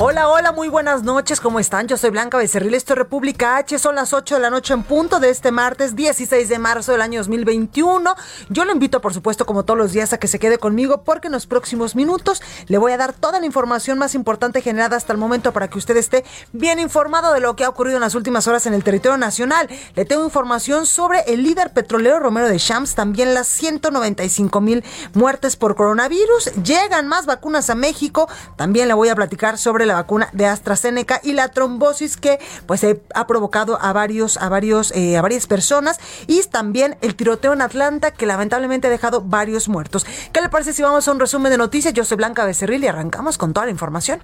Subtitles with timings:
[0.00, 1.86] Hola, hola, muy buenas noches, ¿cómo están?
[1.86, 4.82] Yo soy Blanca Becerril, esto es República H, son las 8 de la noche en
[4.82, 8.16] punto de este martes 16 de marzo del año 2021.
[8.48, 11.28] Yo lo invito, por supuesto, como todos los días, a que se quede conmigo porque
[11.28, 15.12] en los próximos minutos le voy a dar toda la información más importante generada hasta
[15.12, 18.16] el momento para que usted esté bien informado de lo que ha ocurrido en las
[18.16, 19.68] últimas horas en el territorio nacional.
[19.94, 25.54] Le tengo información sobre el líder petrolero Romero de Shams, también las 195 mil muertes
[25.54, 26.50] por coronavirus.
[26.64, 31.20] Llegan más vacunas a México, también le voy a platicar sobre la vacuna de AstraZeneca
[31.22, 35.46] y la trombosis que pues eh, ha provocado a varios a varios eh, a varias
[35.46, 40.06] personas y también el tiroteo en Atlanta que lamentablemente ha dejado varios muertos.
[40.32, 41.94] ¿Qué le parece si vamos a un resumen de noticias?
[41.94, 44.22] Yo soy Blanca Becerril y arrancamos con toda la información.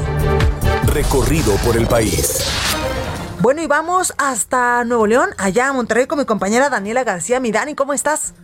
[0.84, 2.44] recorrido por el país.
[3.40, 7.38] Bueno, y vamos hasta Nuevo León, allá a Monterrey con mi compañera Daniela García.
[7.38, 8.34] Mi Dani, ¿cómo estás?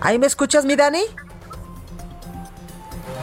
[0.00, 1.00] ¿Ahí me escuchas, mi Dani?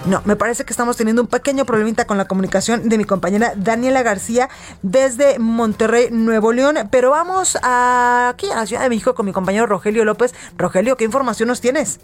[0.06, 3.52] No, me parece que estamos teniendo un pequeño problemita con la comunicación de mi compañera
[3.58, 4.48] Daniela García
[4.82, 6.78] desde Monterrey, Nuevo León.
[6.90, 10.34] Pero vamos a, aquí a la Ciudad de México con mi compañero Rogelio López.
[10.58, 12.00] Rogelio, ¿qué información nos tienes?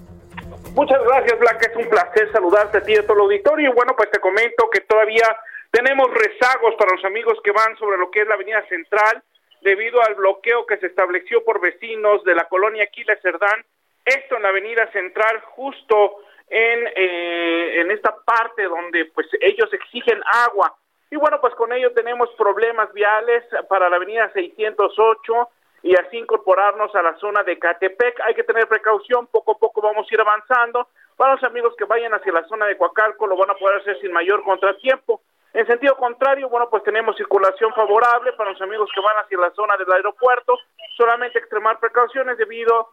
[0.75, 1.72] Muchas gracias, Blanca.
[1.72, 3.69] Es un placer saludarte a ti y a todo el auditorio.
[3.69, 5.25] Y bueno, pues te comento que todavía
[5.72, 9.24] tenemos rezagos para los amigos que van sobre lo que es la Avenida Central
[9.62, 13.63] debido al bloqueo que se estableció por vecinos de la colonia Aquiles Cerdán.
[14.03, 16.18] Esto en la Avenida Central, justo
[16.50, 20.75] en, eh, en esta parte donde pues ellos exigen agua.
[21.09, 25.50] Y bueno, pues con ello tenemos problemas viales para la Avenida 608
[25.85, 28.19] y así incorporarnos a la zona de Catepec.
[28.21, 30.87] Hay que tener precaución, poco a poco vamos a ir avanzando.
[31.15, 33.99] Para los amigos que vayan hacia la zona de Coacalco lo van a poder hacer
[34.01, 35.21] sin mayor contratiempo.
[35.53, 39.51] En sentido contrario, bueno, pues tenemos circulación favorable para los amigos que van hacia la
[39.51, 40.57] zona del aeropuerto.
[40.97, 42.89] Solamente extremar precauciones debido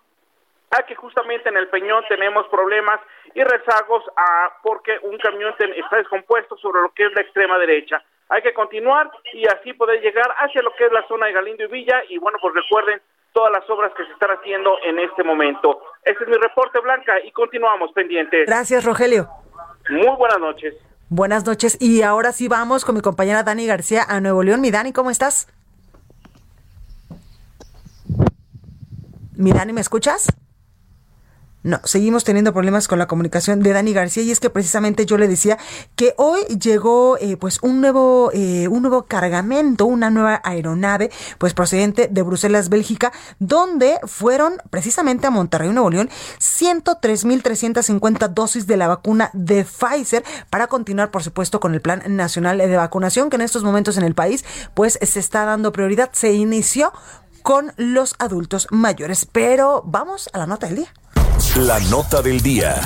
[0.72, 3.00] a que justamente en el Peñón tenemos problemas
[3.34, 8.04] y rezagos a, porque un camión está descompuesto sobre lo que es la extrema derecha.
[8.28, 11.64] Hay que continuar y así poder llegar hacia lo que es la zona de Galindo
[11.64, 13.00] y Villa y bueno, pues recuerden
[13.32, 15.80] todas las obras que se están haciendo en este momento.
[16.04, 18.46] Este es mi reporte, Blanca, y continuamos pendientes.
[18.46, 19.28] Gracias, Rogelio.
[19.90, 20.74] Muy buenas noches.
[21.08, 21.76] Buenas noches.
[21.80, 24.60] Y ahora sí vamos con mi compañera Dani García a Nuevo León.
[24.60, 25.48] Mi Dani, ¿cómo estás?
[29.36, 30.26] Mi Dani, ¿me escuchas?
[31.64, 35.17] No, seguimos teniendo problemas con la comunicación de Dani García y es que precisamente yo
[35.17, 35.59] le decía
[35.94, 41.55] que hoy llegó eh, pues un nuevo eh, un nuevo cargamento, una nueva aeronave pues
[41.55, 46.11] procedente de Bruselas, Bélgica, donde fueron precisamente a Monterrey, Nuevo León,
[46.41, 52.59] 103.350 dosis de la vacuna de Pfizer para continuar por supuesto con el plan nacional
[52.59, 54.44] de vacunación que en estos momentos en el país
[54.75, 56.11] pues se está dando prioridad.
[56.12, 56.93] Se inició
[57.44, 60.93] con los adultos mayores, pero vamos a la nota del día.
[61.56, 62.80] La nota del día.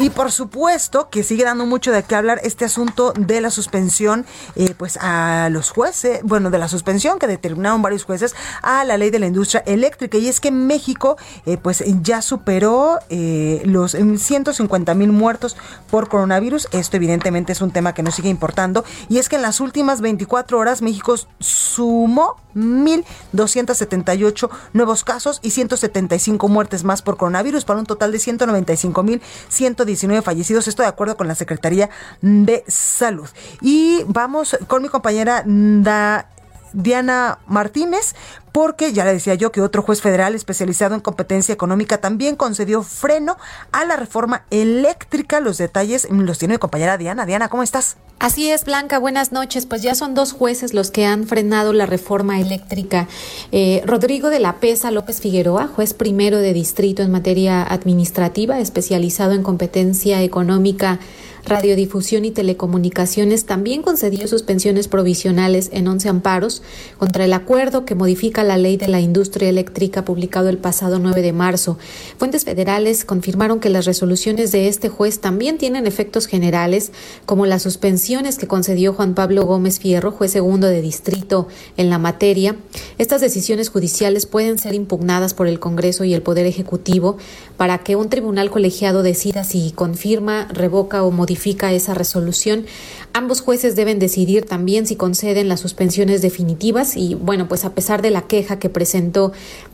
[0.00, 4.26] Y por supuesto que sigue dando mucho de qué hablar este asunto de la suspensión,
[4.56, 8.96] eh, pues a los jueces, bueno, de la suspensión que determinaron varios jueces a la
[8.96, 10.18] ley de la industria eléctrica.
[10.18, 11.16] Y es que México,
[11.46, 15.56] eh, pues ya superó eh, los 150 mil muertos
[15.88, 16.68] por coronavirus.
[16.72, 18.84] Esto evidentemente es un tema que nos sigue importando.
[19.08, 26.48] Y es que en las últimas 24 horas México sumó 1.278 nuevos casos y 175
[26.48, 30.68] muertes más por coronavirus para un total de 195.119 fallecidos.
[30.68, 31.88] Esto de acuerdo con la Secretaría
[32.20, 33.28] de Salud.
[33.60, 35.44] Y vamos con mi compañera
[36.72, 38.14] Diana Martínez,
[38.52, 42.82] porque ya le decía yo que otro juez federal especializado en competencia económica también concedió
[42.82, 43.36] freno
[43.72, 45.40] a la reforma eléctrica.
[45.40, 47.26] Los detalles los tiene mi compañera Diana.
[47.26, 47.96] Diana, ¿cómo estás?
[48.18, 49.66] Así es, Blanca, buenas noches.
[49.66, 53.06] Pues ya son dos jueces los que han frenado la reforma eléctrica.
[53.52, 59.34] Eh, Rodrigo de la Pesa López Figueroa, juez primero de distrito en materia administrativa, especializado
[59.34, 60.98] en competencia económica
[61.48, 66.62] Radiodifusión y Telecomunicaciones también concedió suspensiones provisionales en 11 amparos
[66.98, 71.22] contra el acuerdo que modifica la ley de la industria eléctrica publicado el pasado 9
[71.22, 71.78] de marzo.
[72.18, 76.92] Fuentes federales confirmaron que las resoluciones de este juez también tienen efectos generales,
[77.24, 81.48] como las suspensiones que concedió Juan Pablo Gómez Fierro, juez segundo de distrito
[81.78, 82.56] en la materia.
[82.98, 87.16] Estas decisiones judiciales pueden ser impugnadas por el Congreso y el Poder Ejecutivo
[87.56, 91.37] para que un tribunal colegiado decida si confirma, revoca o modifica
[91.72, 92.66] esa resolución.
[93.12, 98.02] Ambos jueces deben decidir también si conceden las suspensiones definitivas y bueno, pues a pesar
[98.02, 99.32] de la queja que presentó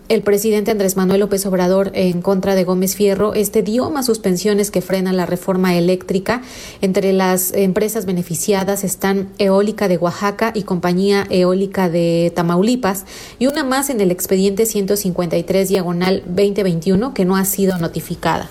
[0.09, 4.71] el presidente Andrés Manuel López Obrador en contra de Gómez Fierro, este dio más suspensiones
[4.71, 6.43] que frenan la reforma eléctrica.
[6.83, 13.07] Entre las empresas beneficiadas están Eólica de Oaxaca y Compañía Eólica de Tamaulipas
[13.39, 18.49] y una más en el expediente 153 diagonal 2021 que no ha sido notificada.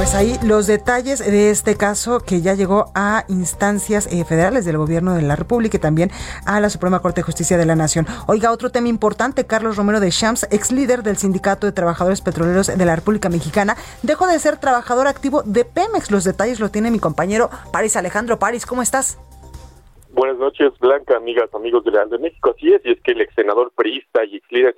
[0.00, 4.78] Pues ahí los detalles de este caso que ya llegó a instancias eh, federales del
[4.78, 6.10] gobierno de la República y también
[6.46, 8.06] a la Suprema Corte de Justicia de la Nación.
[8.26, 12.68] Oiga, otro tema importante, Carlos Romero de Champs, ex líder del Sindicato de Trabajadores Petroleros
[12.68, 16.10] de la República Mexicana, dejó de ser trabajador activo de Pemex.
[16.10, 18.38] Los detalles lo tiene mi compañero Paris Alejandro.
[18.38, 19.18] Paris, ¿cómo estás?
[20.12, 22.54] Buenas noches, Blanca, amigas, amigos de Real de México.
[22.56, 24.74] Así es, y es que el ex senador priista y ex líder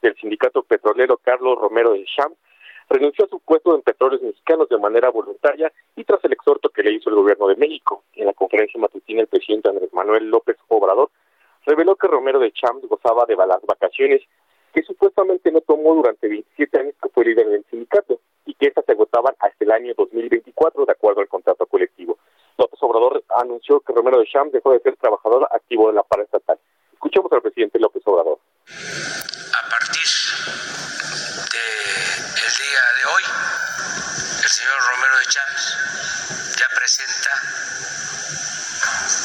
[0.00, 2.38] del Sindicato Petrolero Carlos Romero de Champs
[2.94, 6.82] renunció a su puesto en Petróleos Mexicanos de manera voluntaria y tras el exhorto que
[6.82, 8.04] le hizo el gobierno de México.
[8.14, 11.10] En la conferencia matutina, el presidente Andrés Manuel López Obrador
[11.66, 14.22] reveló que Romero de Champs gozaba de las vacaciones
[14.72, 18.84] que supuestamente no tomó durante 27 años que fue líder del sindicato y que estas
[18.84, 22.18] se agotaban hasta el año 2024 de acuerdo al contrato colectivo.
[22.58, 26.58] López Obrador anunció que Romero de Champs dejó de ser trabajador activo de la paraestatal.
[26.92, 28.38] Escuchemos al presidente López Obrador.
[28.74, 30.08] A partir
[32.96, 33.24] de hoy,
[34.42, 35.76] el señor Romero de Champs
[36.56, 37.30] ya presenta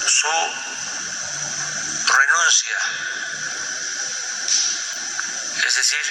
[0.08, 0.27] su
[2.13, 2.77] renuncia,
[5.65, 6.06] es decir,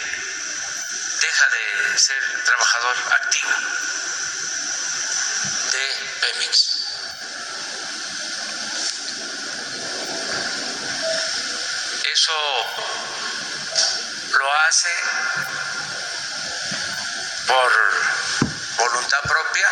[1.21, 3.51] deja de ser trabajador activo
[5.73, 5.85] de
[6.21, 6.79] Pemex.
[12.13, 13.18] Eso
[14.39, 14.89] lo hace
[17.47, 17.71] por
[18.77, 19.67] voluntad propia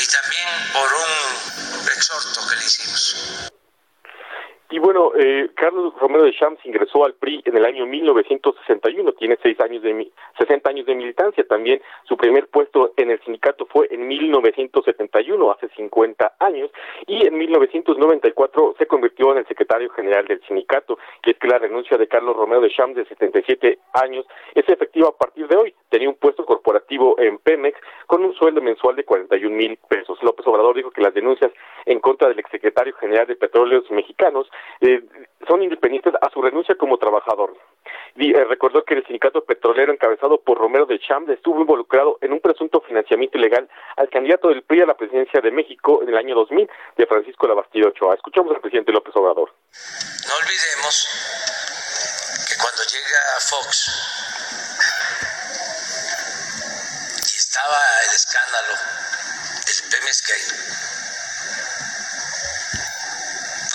[0.00, 3.16] y también por un exhorto que le hicimos.
[4.86, 9.58] Bueno, eh, Carlos Romero de Champs ingresó al PRI en el año 1961, tiene seis
[9.60, 11.44] años de 60 años de militancia.
[11.48, 16.70] También su primer puesto en el sindicato fue en 1971, hace 50 años,
[17.08, 21.00] y en 1994 se convirtió en el secretario general del sindicato.
[21.24, 24.24] Y es que la renuncia de Carlos Romero de Champs de 77 años
[24.54, 25.74] es efectiva a partir de hoy.
[25.88, 27.76] Tenía un puesto corporativo en Pemex
[28.06, 30.22] con un sueldo mensual de 41 mil pesos.
[30.22, 31.50] López Obrador dijo que las denuncias
[31.86, 34.48] en contra del exsecretario general de Petróleos Mexicanos
[34.80, 35.02] eh,
[35.46, 37.56] son independientes a su renuncia como trabajador.
[38.16, 42.40] Eh, recordó que el sindicato petrolero encabezado por Romero de Champ estuvo involucrado en un
[42.40, 46.34] presunto financiamiento ilegal al candidato del PRI a la presidencia de México en el año
[46.34, 48.14] 2000, de Francisco Labastida Ochoa.
[48.14, 49.52] Escuchamos al presidente López Obrador.
[50.28, 51.08] No olvidemos
[52.48, 53.68] que cuando llega Fox
[57.20, 57.78] y estaba
[58.08, 58.74] el escándalo
[59.66, 60.28] del PMSK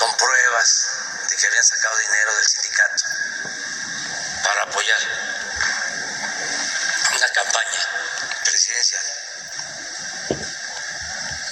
[0.01, 0.87] con pruebas
[1.29, 3.03] de que habían sacado dinero del sindicato
[4.43, 4.99] para apoyar
[7.15, 7.87] una campaña
[8.43, 9.03] presidencial.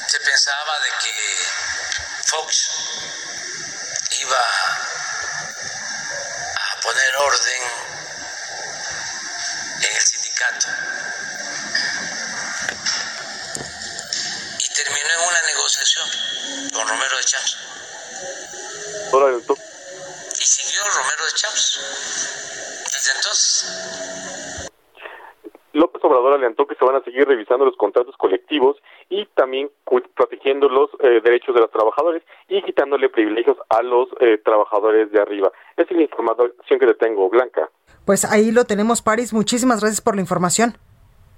[0.08, 1.38] Se pensaba de que
[2.26, 2.70] Fox
[4.20, 4.44] iba
[6.56, 7.64] a poner orden
[9.82, 10.68] en el sindicato
[14.58, 16.10] y terminó en una negociación
[16.74, 17.69] con Romero de Champs.
[20.40, 21.80] Y siguió Romero de Champs
[22.86, 24.70] desde entonces.
[25.74, 28.78] López Obrador alentó que se van a seguir revisando los contratos colectivos
[29.10, 29.70] y también
[30.16, 35.22] protegiendo los eh, derechos de los trabajadores y quitándole privilegios a los eh, trabajadores de
[35.22, 35.52] arriba.
[35.78, 37.70] Esa es la información que le tengo, Blanca.
[38.06, 39.34] Pues ahí lo tenemos, Paris.
[39.34, 40.76] Muchísimas gracias por la información.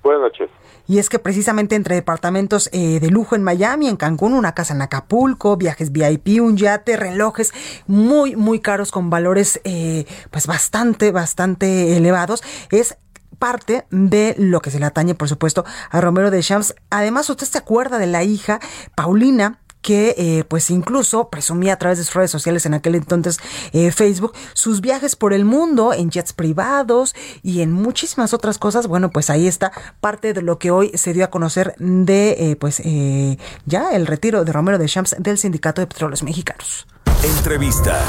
[0.04, 0.50] Buenas noches.
[0.88, 4.74] Y es que precisamente entre departamentos eh, de lujo en Miami, en Cancún, una casa
[4.74, 7.54] en Acapulco, viajes VIP, un yate, relojes
[7.88, 12.98] muy, muy caros con valores eh, pues bastante, bastante elevados, es
[13.42, 16.76] parte de lo que se le atañe, por supuesto, a Romero de Champs.
[16.92, 18.60] Además, usted se acuerda de la hija,
[18.96, 23.40] Paulina, que eh, pues incluso presumía a través de sus redes sociales en aquel entonces
[23.74, 28.88] eh, Facebook sus viajes por el mundo en jets privados y en muchísimas otras cosas
[28.88, 32.56] bueno pues ahí está parte de lo que hoy se dio a conocer de eh,
[32.56, 36.88] pues eh, ya el retiro de Romero de Champs del sindicato de petróleos mexicanos
[37.24, 38.02] Entrevista.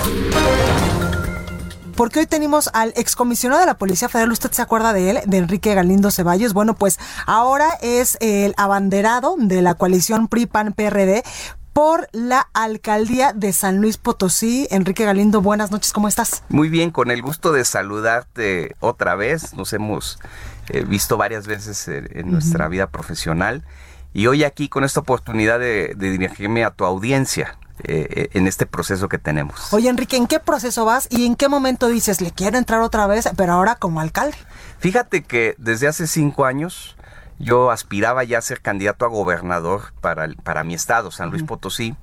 [1.96, 5.18] Porque hoy tenemos al excomisionado de la Policía Federal, ¿usted se acuerda de él?
[5.26, 6.54] De Enrique Galindo Ceballos.
[6.54, 11.22] Bueno, pues ahora es el abanderado de la coalición PRI-PAN-PRD
[11.72, 14.66] por la alcaldía de San Luis Potosí.
[14.70, 16.42] Enrique Galindo, buenas noches, ¿cómo estás?
[16.48, 19.54] Muy bien, con el gusto de saludarte otra vez.
[19.54, 20.18] Nos hemos
[20.68, 23.64] eh, visto varias veces en, en nuestra vida profesional
[24.12, 28.66] y hoy aquí con esta oportunidad de, de dirigirme a tu audiencia eh, en este
[28.66, 29.72] proceso que tenemos.
[29.72, 33.06] Oye, Enrique, ¿en qué proceso vas y en qué momento dices, le quiero entrar otra
[33.06, 34.36] vez, pero ahora como alcalde?
[34.78, 36.96] Fíjate que desde hace cinco años
[37.42, 41.94] yo aspiraba ya a ser candidato a gobernador para, para mi estado, San Luis Potosí,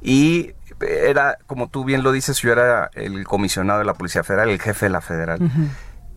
[0.00, 4.50] y era, como tú bien lo dices, yo era el comisionado de la Policía Federal,
[4.50, 5.38] el jefe de la Federal.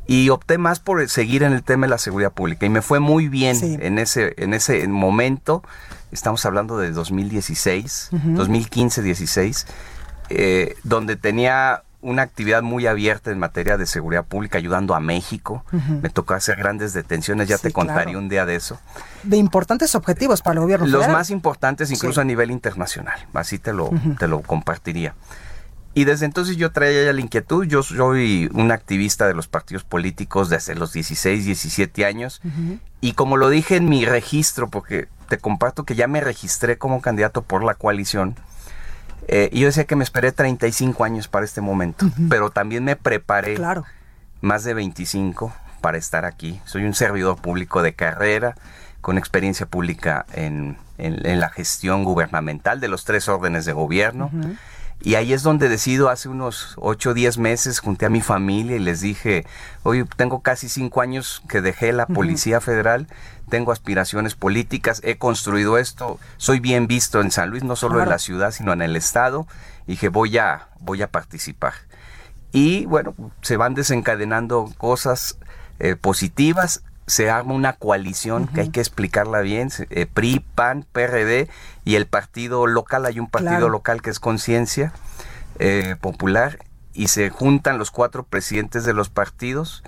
[0.10, 3.00] Y opté más por seguir en el tema de la seguridad pública y me fue
[3.02, 3.78] muy bien Sí.
[3.82, 5.64] en ese en ese momento.
[6.12, 9.66] Estamos hablando de 2016, 2015-16,
[10.30, 15.66] eh, donde tenía una actividad muy abierta en materia de seguridad pública, ayudando a México.
[16.02, 18.20] Me tocó hacer grandes detenciones, ya Sí, te contaré claro.
[18.20, 18.80] un día de eso.
[19.24, 21.18] De importantes objetivos para el gobierno Los federal.
[21.18, 22.22] más importantes, incluso Sí.
[22.22, 23.90] a nivel internacional, así te lo,
[24.20, 25.16] te lo compartiría.
[25.96, 29.84] Y desde entonces yo traía ya la inquietud, yo soy un activista de los partidos
[29.84, 32.40] políticos desde los 16, 17 años,
[33.02, 37.02] y como lo dije en mi registro, porque te comparto que ya me registré como
[37.02, 38.36] candidato por la coalición,
[39.28, 42.96] eh, y yo decía que me esperé 35 años para este momento, pero también me
[42.96, 43.86] preparé Claro.
[44.42, 46.60] más de 25 para estar aquí.
[46.66, 48.56] Soy un servidor público de carrera,
[49.02, 54.32] con experiencia pública en, en- en la gestión gubernamental de los tres órdenes de gobierno.
[55.00, 58.76] Y ahí es donde decido, hace unos 8 o 10 meses, junté a mi familia
[58.76, 59.46] y les dije,
[59.84, 63.08] oye, tengo casi 5 años que dejé la Policía Federal,
[63.50, 68.10] tengo aspiraciones políticas, he construido esto, soy bien visto en San Luis, no solo en
[68.10, 69.48] la ciudad, sino en el estado,
[69.86, 71.74] y dije, voy a, voy a participar.
[72.52, 75.38] Y bueno, se van desencadenando cosas
[75.80, 76.84] eh, positivas.
[77.06, 81.50] Se arma una coalición que hay que explicarla bien, eh, PRI, PAN, PRD
[81.86, 83.70] y el partido local, hay un partido Claro.
[83.70, 84.92] local que es Conciencia
[85.60, 86.60] eh, Popular
[86.94, 89.84] y se juntan los cuatro presidentes de los partidos,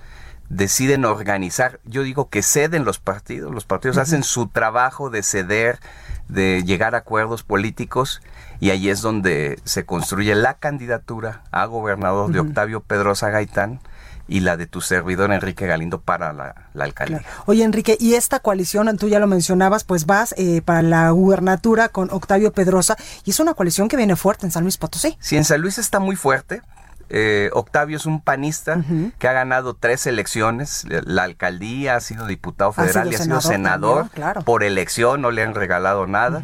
[0.50, 5.80] deciden organizar, yo digo que ceden los partidos, los partidos hacen su trabajo de ceder,
[6.28, 8.22] de llegar a acuerdos políticos
[8.60, 13.80] y ahí es donde se construye la candidatura a gobernador de Octavio Pedrosa Gaitán
[14.28, 17.20] y la de tu servidor Enrique Galindo para la, la alcaldía.
[17.20, 17.44] Claro.
[17.48, 21.90] Oye, Enrique, y esta coalición, tú ya lo mencionabas, pues vas eh, para la gubernatura
[21.90, 25.18] con Octavio Pedrosa, y es una coalición que viene fuerte en San Luis Potosí.
[25.20, 26.62] Si en San Luis está muy fuerte,
[27.10, 28.84] eh, Octavio es un panista
[29.18, 33.24] que ha ganado tres elecciones, la alcaldía, ha sido diputado Ha federal sido y ha
[33.24, 34.42] sido senador senador también, claro.
[34.44, 36.42] por elección, no le han regalado nada.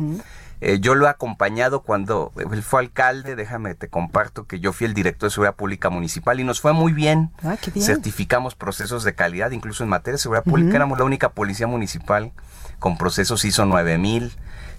[0.62, 4.88] Eh, yo lo he acompañado cuando él fue alcalde, déjame te comparto que yo fui
[4.88, 7.30] el director de seguridad pública municipal y nos fue muy bien.
[7.44, 7.86] Ah, bien.
[7.86, 12.32] Certificamos procesos de calidad, incluso en materia de seguridad pública éramos la única policía municipal
[12.80, 14.32] con procesos ISO 9000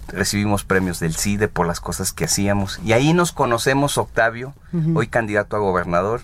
[0.09, 2.79] recibimos premios del CIDE por las cosas que hacíamos.
[2.83, 4.53] Y ahí nos conocemos Octavio,
[4.95, 6.21] hoy candidato a gobernador,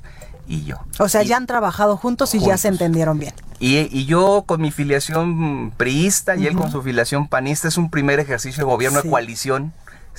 [0.48, 0.78] y yo.
[1.00, 3.34] O sea, Y- ya han trabajado juntos y ya se entendieron bien.
[3.60, 7.90] y, y yo con mi filiación priista y él con su filiación panista es un
[7.90, 9.08] primer ejercicio de gobierno Sí.
[9.08, 9.74] de coalición.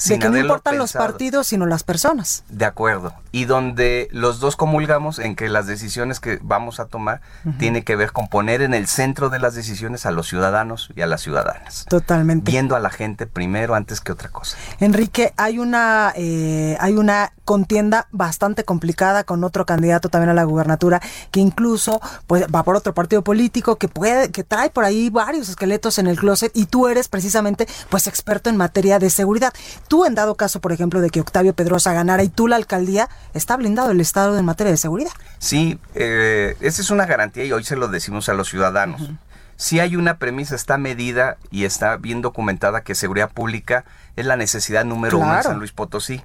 [0.09, 2.45] De que no importan los partidos, sino las personas.
[2.49, 3.15] De acuerdo.
[3.33, 7.21] Y donde los dos comulgamos en que las decisiones que vamos a tomar
[7.59, 11.03] tiene que ver con poner en el centro de las decisiones a los ciudadanos y
[11.03, 11.87] a las ciudadanas.
[11.89, 12.51] Totalmente.
[12.51, 14.57] Viendo a la gente primero antes que otra cosa.
[14.81, 20.45] Enrique, hay una eh, hay una contienda bastante complicada con otro candidato también a la
[20.45, 25.11] gubernatura que incluso pues va por otro partido político que puede que trae por ahí
[25.11, 29.53] varios esqueletos en el closet y tú eres precisamente pues experto en materia de seguridad.
[29.89, 33.09] Tú en dado caso, por ejemplo, de que Octavio Pedrosa ganara y tú la alcaldía,
[33.35, 35.13] está blindado el estado en materia de seguridad.
[35.39, 39.11] Sí, eh, esa es una garantía y hoy se lo decimos a los ciudadanos.
[39.57, 43.85] Si hay una premisa, está medida y está bien documentada que seguridad pública
[44.17, 45.51] es la necesidad número uno en.
[45.51, 46.23] San Luis Potosí.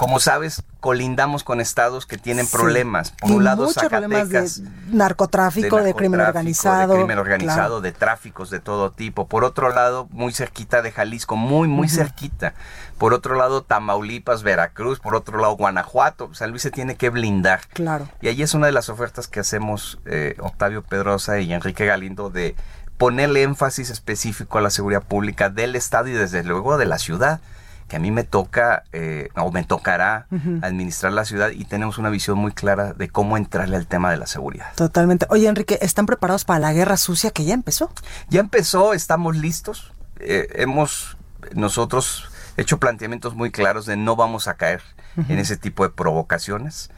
[0.00, 2.56] Como sabes, colindamos con estados que tienen Sí.
[2.56, 3.10] problemas.
[3.10, 4.62] Por Y un lado, muchos problemas Zacatecas.
[4.64, 6.92] de narcotráfico, de, crimen narcotráfico, organizado.
[6.94, 7.80] De crimen organizado, claro.
[7.82, 9.28] de tráficos de todo tipo.
[9.28, 12.54] Por otro lado, muy cerquita de Jalisco, muy, muy cerquita.
[12.96, 15.00] Por otro lado, Tamaulipas, Veracruz.
[15.00, 16.32] Por otro lado, Guanajuato.
[16.32, 17.60] San Luis se tiene que blindar.
[17.74, 18.08] Claro.
[18.22, 22.30] Y ahí es una de las ofertas que hacemos eh, Octavio Pedrosa y Enrique Galindo
[22.30, 22.56] de
[22.96, 27.40] ponerle énfasis específico a la seguridad pública del Estado y desde luego de la ciudad
[27.90, 30.28] que a mí me toca eh, o me tocará
[30.62, 34.16] administrar la ciudad y tenemos una visión muy clara de cómo entrarle al tema de
[34.16, 34.72] la seguridad.
[34.76, 35.26] Totalmente.
[35.28, 37.90] Oye, Enrique, ¿están preparados para la guerra sucia que ya empezó?
[38.28, 39.92] Ya empezó, estamos listos.
[40.20, 41.16] Eh, hemos
[41.56, 44.82] nosotros hecho planteamientos muy claros de no vamos a caer
[45.28, 46.90] en ese tipo de provocaciones.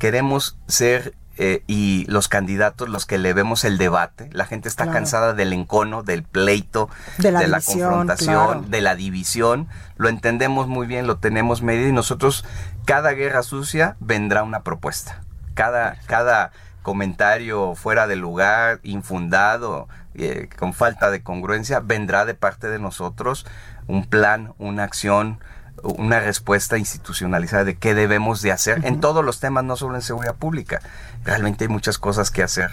[0.00, 4.28] Queremos ser eh, y los candidatos los que le vemos el debate.
[4.32, 4.98] La gente está Claro.
[4.98, 8.64] cansada del encono, del pleito, De la división, confrontación, claro.
[8.68, 9.66] de la división.
[9.96, 12.44] Lo entendemos muy bien, lo tenemos medido y nosotros
[12.84, 15.22] cada guerra sucia vendrá una propuesta.
[15.54, 22.68] Cada cada comentario fuera de lugar, infundado, eh, con falta de congruencia, vendrá de parte
[22.68, 23.46] de nosotros
[23.86, 25.40] un plan, una acción,
[25.82, 30.02] una respuesta institucionalizada de qué debemos de hacer en todos los temas, no solo en
[30.02, 30.80] seguridad pública.
[31.24, 32.70] Realmente hay muchas cosas que hacer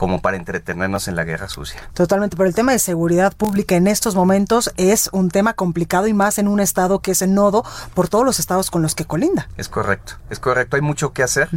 [0.00, 1.78] como para entretenernos en la guerra sucia.
[1.92, 6.14] Totalmente, pero el tema de seguridad pública en estos momentos es un tema complicado y
[6.14, 9.04] más en un estado que es en nodo por todos los estados con los que
[9.04, 9.46] colinda.
[9.58, 10.76] Es correcto, es correcto.
[10.76, 11.50] Hay mucho que hacer.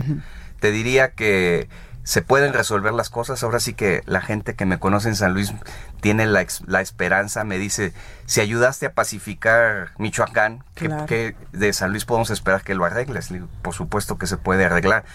[0.59, 1.69] Te diría que
[2.03, 3.43] se pueden resolver las cosas.
[3.43, 5.53] Ahora sí que la gente que me conoce en San Luis
[6.01, 7.93] tiene la, la esperanza, me dice,
[8.25, 11.05] si ayudaste a pacificar Michoacán, ¿qué, Claro.
[11.05, 13.29] qué de San Luis podemos esperar que lo arregles?
[13.61, 15.05] Por supuesto que se puede arreglar.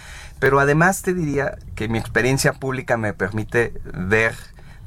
[0.41, 4.35] Pero además te diría que mi experiencia pública me permite ver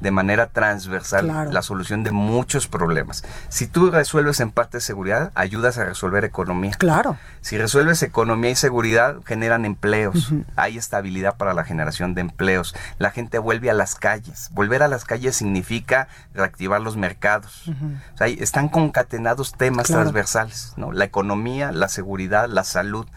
[0.02, 1.52] de manera transversal Claro.
[1.52, 3.24] la solución de muchos problemas.
[3.50, 6.72] Si tú resuelves en parte seguridad, ayudas a resolver economía.
[6.78, 7.18] Claro.
[7.42, 10.32] Si resuelves economía y seguridad, generan empleos.
[10.56, 12.76] Hay estabilidad para la generación de empleos.
[12.98, 14.50] La gente vuelve a las calles.
[14.52, 17.68] Volver a las calles significa reactivar los mercados.
[18.14, 20.02] O sea, ahí están concatenados temas Claro.
[20.04, 20.92] transversales, ¿no?
[20.92, 23.08] La economía, la seguridad, la salud.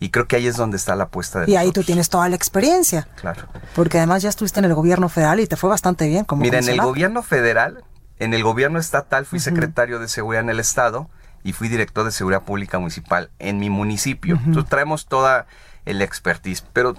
[0.00, 2.28] Y creo que ahí es donde está la apuesta de Y ahí tú tienes toda
[2.28, 3.42] la experiencia, Claro.
[3.74, 6.58] porque además ya estuviste en el gobierno federal y te fue bastante bien como Mira,
[6.58, 7.82] en el gobierno federal,
[8.18, 11.08] en el gobierno estatal fui secretario de seguridad en el estado
[11.42, 14.38] y fui director de seguridad pública municipal en mi municipio.
[14.44, 15.46] Entonces traemos toda
[15.84, 16.94] el expertise, pero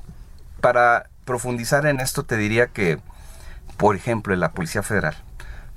[0.62, 3.00] para profundizar en esto te diría que,
[3.78, 5.16] por ejemplo, en la Policía Federal,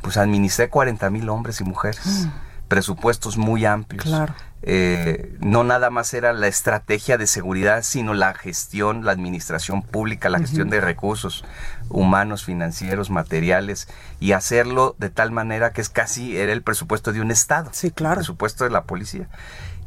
[0.00, 2.26] pues administré 40 mil hombres y mujeres,
[2.68, 4.04] presupuestos muy amplios.
[4.04, 4.34] Claro.
[4.64, 10.28] Eh, no nada más era la estrategia de seguridad, sino la gestión, la administración pública,
[10.28, 11.44] la gestión de recursos
[11.88, 13.88] humanos, financieros, materiales,
[14.20, 17.70] y hacerlo de tal manera que es casi era el presupuesto de un Estado.
[17.72, 18.14] Sí, claro.
[18.14, 19.28] El presupuesto de la policía.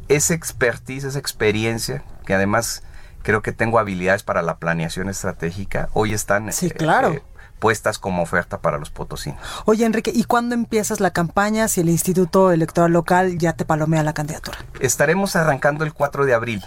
[0.10, 2.84] Esa expertise, esa experiencia, que además
[3.24, 7.22] creo que tengo habilidades para la planeación estratégica, hoy están Sí, claro.
[7.60, 9.40] Puestas como oferta para los potosinos.
[9.66, 14.04] Oye, Enrique, ¿y cuándo empiezas la campaña si el Instituto Electoral Local ya te palomea
[14.04, 14.58] la candidatura?
[14.80, 16.64] Estaremos arrancando el 4 de abril.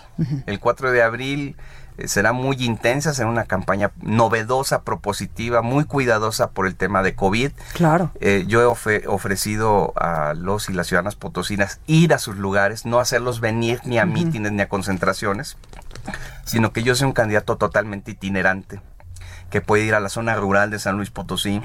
[0.47, 1.57] El 4 de abril
[1.99, 7.15] eh, será muy intensa, será una campaña novedosa, propositiva, muy cuidadosa por el tema de
[7.15, 7.51] COVID.
[7.75, 8.13] Claro.
[8.21, 13.01] Eh, yo he ofrecido a los y las ciudadanas potosinas ir a sus lugares, no
[13.01, 15.57] hacerlos venir ni a mítines ni a concentraciones,
[16.45, 18.81] sino que yo sea un candidato totalmente itinerante,
[19.51, 21.63] que puede ir a la zona rural de San Luis Potosí,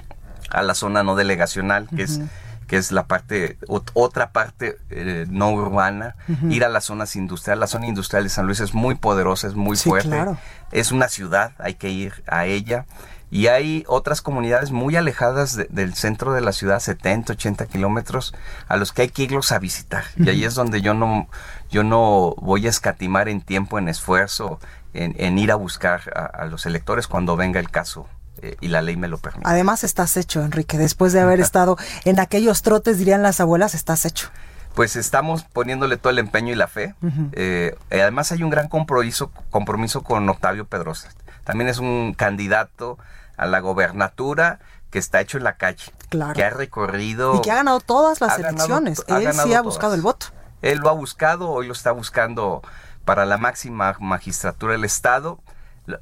[0.49, 2.21] a la zona no delegacional, que es
[2.67, 3.57] que es la parte,
[3.93, 6.15] otra parte eh, no urbana,
[6.49, 7.59] ir a las zonas industriales.
[7.59, 10.25] La zona industrial de San Luis es muy poderosa, es muy fuerte.
[10.71, 12.85] Es una ciudad, hay que ir a ella.
[13.29, 18.33] Y hay otras comunidades muy alejadas del centro de la ciudad, 70, 80 kilómetros,
[18.67, 20.03] a los que hay que irlos a visitar.
[20.17, 21.27] Y ahí es donde yo no,
[21.71, 24.59] yo no voy a escatimar en tiempo, en esfuerzo,
[24.93, 28.07] en, ir a buscar a, los electores cuando venga el caso
[28.41, 29.49] eh, y la ley me lo permite.
[29.49, 34.05] Además estás hecho, Enrique, después de haber estado en aquellos trotes, dirían las abuelas, estás
[34.05, 34.29] hecho.
[34.75, 36.95] Pues estamos poniéndole todo el empeño y la fe.
[37.33, 41.09] Eh, además hay un gran compromiso, compromiso con Octavio Pedrosa.
[41.43, 42.97] También es un candidato
[43.37, 46.33] a la gobernatura que está hecho en la calle, claro.
[46.33, 47.35] que ha recorrido...
[47.35, 49.03] Y que ha ganado todas las elecciones.
[49.07, 50.27] Él sí ha buscado el voto.
[50.61, 52.61] Él lo ha buscado, hoy lo está buscando
[53.05, 55.39] para la máxima magistratura del Estado.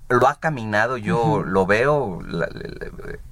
[0.10, 2.20] Lo ha caminado, yo lo veo,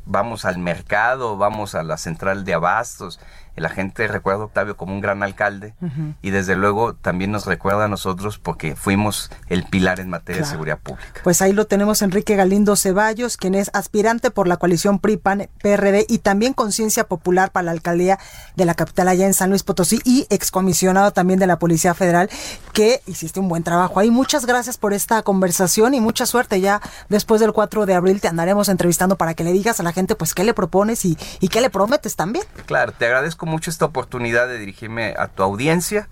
[0.05, 3.19] vamos al mercado, vamos a la central de abastos,
[3.55, 5.73] la gente recuerda a Octavio como un gran alcalde
[6.21, 10.47] y desde luego también nos recuerda a nosotros porque fuimos el pilar en materia de
[10.47, 11.21] seguridad pública.
[11.23, 16.19] Pues ahí lo tenemos Enrique Galindo Ceballos, quien es aspirante por la coalición PRI-PAN-PRD y
[16.19, 18.19] también Conciencia Popular para la alcaldía
[18.55, 22.29] de la capital allá en San Luis Potosí y excomisionado también de la Policía Federal,
[22.73, 24.11] que hiciste un buen trabajo ahí.
[24.11, 28.27] Muchas gracias por esta conversación y mucha suerte ya después del 4 de abril te
[28.27, 31.49] andaremos entrevistando para que le digas a la gente pues qué le propones y, y
[31.49, 32.45] qué le prometes también.
[32.65, 36.07] Claro, te agradezco mucho esta oportunidad de dirigirme a tu audiencia.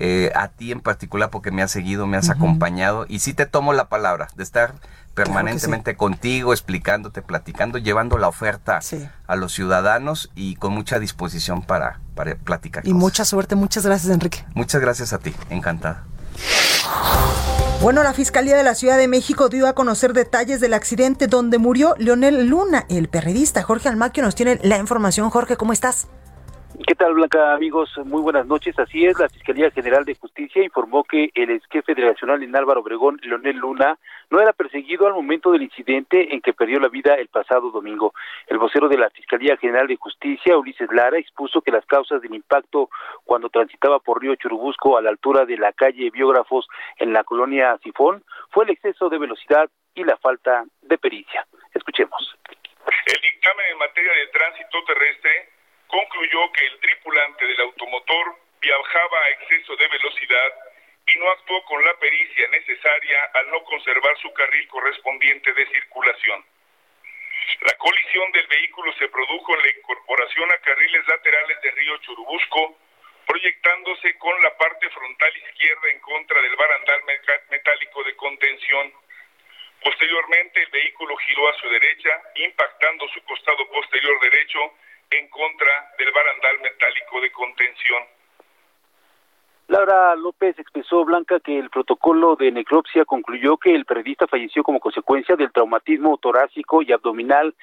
[0.00, 3.46] Eh, a ti en particular porque me has seguido, me has acompañado y sí te
[3.46, 4.74] tomo la palabra de estar
[5.14, 8.78] permanentemente contigo, explicándote, platicando, llevando la oferta
[9.26, 12.86] a los ciudadanos y con mucha disposición para, para platicar.
[12.86, 14.44] Y mucha suerte, muchas gracias Enrique.
[14.54, 16.04] Muchas gracias a ti, encantada.
[17.80, 21.58] Bueno, la Fiscalía de la Ciudad de México dio a conocer detalles del accidente donde
[21.58, 23.62] murió Leonel Luna, el periodista.
[23.62, 25.30] Jorge Almaquio nos tiene la información.
[25.30, 26.08] Jorge, ¿cómo estás?
[26.88, 27.90] ¿Qué tal, Blanca, amigos?
[28.06, 28.78] Muy buenas noches.
[28.78, 32.80] Así es, la Fiscalía General de Justicia informó que el ex jefe federacional en Álvaro
[32.80, 33.98] Obregón, Leonel Luna,
[34.30, 38.14] no era perseguido al momento del incidente en que perdió la vida el pasado domingo.
[38.46, 42.34] El vocero de la Fiscalía General de Justicia, Ulises Lara, expuso que las causas del
[42.34, 42.88] impacto
[43.26, 47.76] cuando transitaba por Río Churubusco a la altura de la calle Biógrafos en la colonia
[47.82, 51.46] Sifón fue el exceso de velocidad y la falta de pericia.
[51.74, 52.34] Escuchemos.
[53.04, 55.57] El dictamen en materia de tránsito terrestre
[55.88, 60.54] concluyó que el tripulante del automotor viajaba a exceso de velocidad
[61.06, 66.44] y no actuó con la pericia necesaria al no conservar su carril correspondiente de circulación.
[67.60, 72.78] La colisión del vehículo se produjo en la incorporación a carriles laterales de Río Churubusco,
[73.26, 77.02] proyectándose con la parte frontal izquierda en contra del barandal
[77.50, 78.92] metálico de contención.
[79.82, 84.74] Posteriormente, el vehículo giró a su derecha, impactando su costado posterior derecho
[85.10, 88.17] en contra del barandal metálico de contención.
[89.68, 94.80] Laura López expresó, Blanca, que el protocolo de necropsia concluyó que el periodista falleció como
[94.80, 97.54] consecuencia del traumatismo torácico y abdominal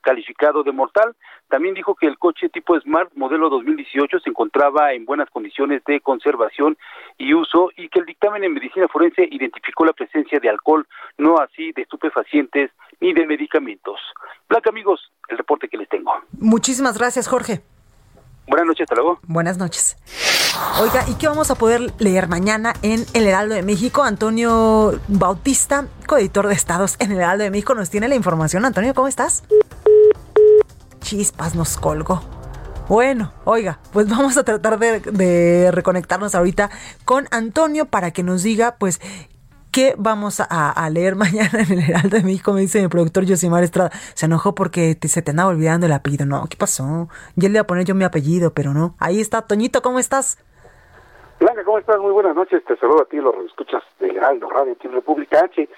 [0.00, 1.16] calificado de mortal.
[1.48, 5.98] También dijo que el coche tipo Smart modelo 2018 se encontraba en buenas condiciones de
[5.98, 6.78] conservación
[7.18, 10.86] y uso y que el dictamen en medicina forense identificó la presencia de alcohol,
[11.18, 12.70] no así de estupefacientes
[13.00, 13.98] ni de medicamentos.
[14.48, 16.12] Blanca, amigos, el reporte que les tengo.
[16.38, 17.62] Muchísimas gracias, Jorge.
[18.46, 19.18] Buenas noches, hasta luego.
[19.26, 19.96] Buenas noches.
[20.80, 24.02] Oiga, ¿y qué vamos a poder leer mañana en El Heraldo de México?
[24.02, 28.64] Antonio Bautista, coeditor de Estados en El Heraldo de México, nos tiene la información.
[28.64, 29.44] Antonio, ¿cómo estás?
[31.00, 32.22] Chispas, nos colgó.
[32.88, 36.70] Bueno, oiga, pues vamos a tratar de, de, reconectarnos ahorita
[37.04, 39.00] con Antonio para que nos diga, pues,
[39.74, 42.52] ¿Qué vamos a, leer mañana en el Heraldo de México?
[42.52, 43.90] Me dice mi productor Josimar Estrada.
[44.14, 46.26] Se enojó porque se te andaba olvidando el apellido.
[46.26, 47.08] No, ¿qué pasó?
[47.34, 48.94] Yo le iba a poner yo mi apellido, pero no.
[49.00, 50.38] Ahí está, Toñito, ¿cómo estás?
[51.40, 51.98] Blanca, ¿cómo estás?
[51.98, 52.64] Muy buenas noches.
[52.64, 55.68] Te saludo a ti, los escuchas de Heraldo Radio, Team República H.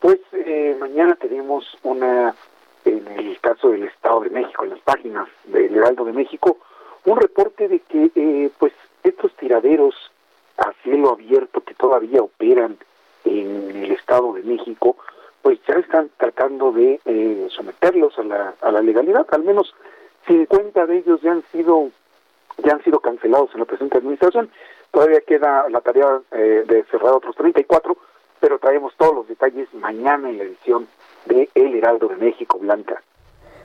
[0.00, 2.34] Pues eh, mañana tenemos una,
[2.84, 6.58] en el caso del Estado de México, en las páginas del Heraldo de México,
[7.06, 9.94] un reporte de que eh, pues estos tiraderos
[10.58, 12.76] a cielo abierto que todavía operan
[13.26, 14.96] en el Estado de México,
[15.42, 19.26] pues ya están tratando de eh, someterlos a la, a la legalidad.
[19.30, 19.74] Al menos
[20.26, 21.90] 50 de ellos ya han sido
[22.64, 24.50] ya han sido cancelados en la presente administración.
[24.90, 27.96] Todavía queda la tarea eh, de cerrar otros 34,
[28.40, 30.88] pero traemos todos los detalles mañana en la edición
[31.26, 33.02] de El Heraldo de México, Blanca.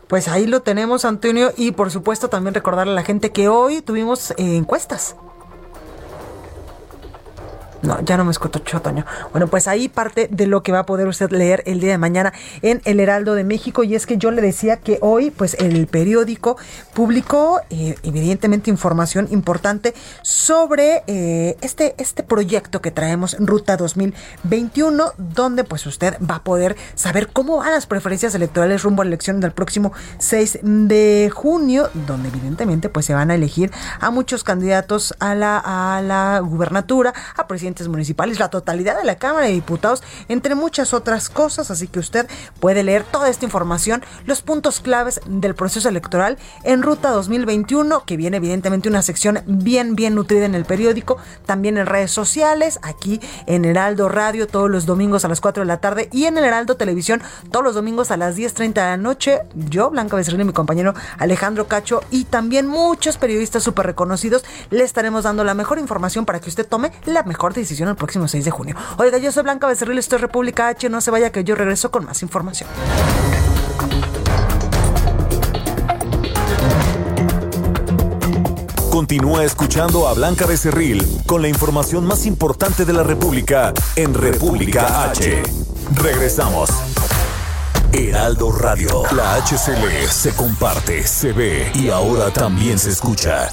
[0.07, 3.81] Pues ahí lo tenemos, Antonio, y por supuesto también recordarle a la gente que hoy
[3.81, 5.15] tuvimos eh, encuestas.
[7.81, 9.05] No, ya no me escucho, Toño.
[9.31, 11.97] Bueno, pues ahí parte de lo que va a poder usted leer el día de
[11.97, 13.83] mañana en El Heraldo de México.
[13.83, 16.57] Y es que yo le decía que hoy, pues el periódico
[16.93, 25.63] publicó, eh, evidentemente, información importante sobre eh, este, este proyecto que traemos Ruta 2021, donde
[25.63, 29.39] pues usted va a poder saber cómo van las preferencias electorales rumbo a la elección
[29.39, 35.15] del próximo 6 de junio, donde evidentemente pues se van a elegir a muchos candidatos
[35.19, 40.03] a la, a la gubernatura, a presidente municipales, la totalidad de la Cámara de Diputados,
[40.27, 41.71] entre muchas otras cosas.
[41.71, 42.27] Así que usted
[42.59, 48.17] puede leer toda esta información, los puntos claves del proceso electoral en Ruta 2021, que
[48.17, 53.19] viene evidentemente una sección bien, bien nutrida en el periódico, también en redes sociales, aquí
[53.47, 56.43] en Heraldo Radio todos los domingos a las 4 de la tarde y en el
[56.43, 59.39] Heraldo Televisión todos los domingos a las 10.30 de la noche.
[59.55, 64.83] Yo, Blanca Becerril y mi compañero Alejandro Cacho y también muchos periodistas súper reconocidos le
[64.83, 68.27] estaremos dando la mejor información para que usted tome la mejor decisión decisión el próximo
[68.27, 68.75] 6 de junio.
[68.97, 71.91] Oiga, yo soy Blanca Becerril, esto es República H, no se vaya que yo regreso
[71.91, 72.69] con más información.
[78.91, 85.05] Continúa escuchando a Blanca Becerril con la información más importante de la República en República
[85.09, 85.43] H.
[85.95, 86.69] Regresamos.
[87.93, 93.49] Heraldo Radio, la HCL se comparte, se ve y ahora también se escucha.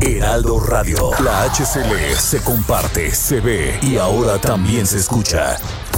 [0.00, 1.10] Heraldo Radio.
[1.22, 5.56] La HCL se comparte, se ve y ahora también se escucha.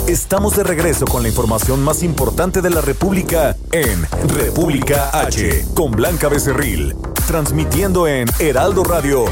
[0.08, 5.92] Estamos de regreso con la información más importante de la República en República H, con
[5.92, 9.26] Blanca Becerril, transmitiendo en Heraldo Radio.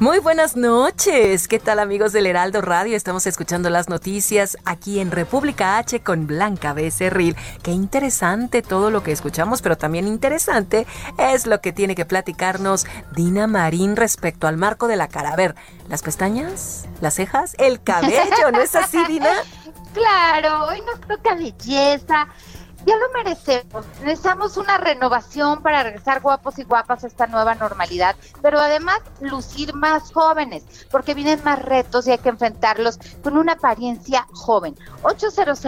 [0.00, 1.46] Muy buenas noches.
[1.46, 2.96] ¿Qué tal amigos del Heraldo Radio?
[2.96, 7.36] Estamos escuchando las noticias aquí en República H con Blanca Becerril.
[7.62, 10.86] Qué interesante todo lo que escuchamos, pero también interesante
[11.18, 15.34] es lo que tiene que platicarnos Dina Marín respecto al marco de la cara.
[15.34, 15.54] A ver,
[15.90, 16.86] ¿las pestañas?
[17.02, 17.54] ¿Las cejas?
[17.58, 18.52] ¿El cabello?
[18.52, 19.34] ¿No es así, Dina?
[19.92, 22.28] Claro, hoy nos toca belleza
[22.86, 23.84] ya lo merecemos.
[24.02, 29.74] Necesitamos una renovación para regresar guapos y guapas a esta nueva normalidad, pero además lucir
[29.74, 34.76] más jóvenes, porque vienen más retos y hay que enfrentarlos con una apariencia joven.
[35.02, 35.60] 800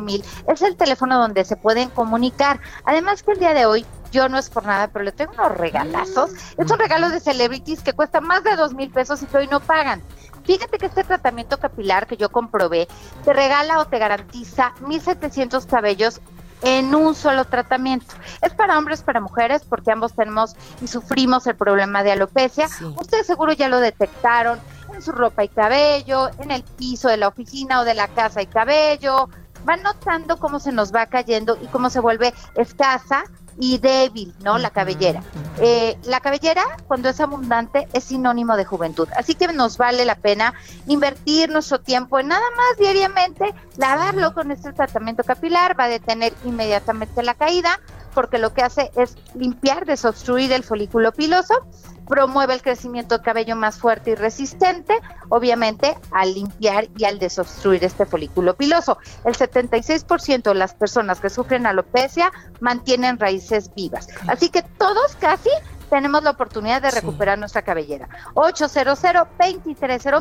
[0.00, 2.60] mil es el teléfono donde se pueden comunicar.
[2.84, 5.56] Además que el día de hoy yo no es por nada, pero le tengo unos
[5.56, 6.30] regalazos.
[6.56, 9.48] Es un regalo de celebrities que cuesta más de dos mil pesos y que hoy
[9.48, 10.02] no pagan.
[10.46, 12.88] Fíjate que este tratamiento capilar que yo comprobé
[13.24, 16.20] te regala o te garantiza 1700 cabellos
[16.62, 18.14] en un solo tratamiento.
[18.42, 22.68] Es para hombres, para mujeres, porque ambos tenemos y sufrimos el problema de alopecia.
[22.98, 24.58] Ustedes seguro ya lo detectaron
[24.94, 28.40] en su ropa y cabello, en el piso de la oficina o de la casa
[28.40, 29.28] y cabello.
[29.64, 33.24] Van notando cómo se nos va cayendo y cómo se vuelve escasa
[33.58, 34.58] y débil, ¿no?
[34.58, 35.22] La cabellera.
[35.58, 39.08] Eh, la cabellera, cuando es abundante, es sinónimo de juventud.
[39.16, 40.54] Así que nos vale la pena
[40.86, 46.32] invertir nuestro tiempo en nada más diariamente lavarlo con este tratamiento capilar, va a detener
[46.44, 47.80] inmediatamente la caída,
[48.16, 51.54] porque lo que hace es limpiar, desobstruir el folículo piloso
[52.08, 54.94] promueve el crecimiento de cabello más fuerte y resistente,
[55.28, 58.96] obviamente al limpiar y al desobstruir este folículo piloso.
[59.26, 64.08] El 76% de las personas que sufren alopecia mantienen raíces vivas.
[64.28, 65.50] Así que todos casi
[65.90, 68.08] tenemos la oportunidad de recuperar nuestra cabellera.
[68.32, 68.98] 800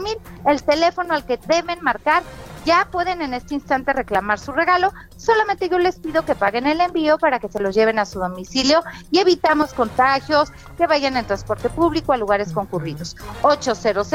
[0.02, 2.24] mil el teléfono al que deben marcar
[2.66, 4.92] ya pueden en este instante reclamar su regalo.
[5.16, 8.20] Solamente yo les pido que paguen el envío para que se los lleven a su
[8.20, 13.16] domicilio y evitamos contagios, que vayan en transporte público a lugares concurridos.
[13.44, 14.12] 800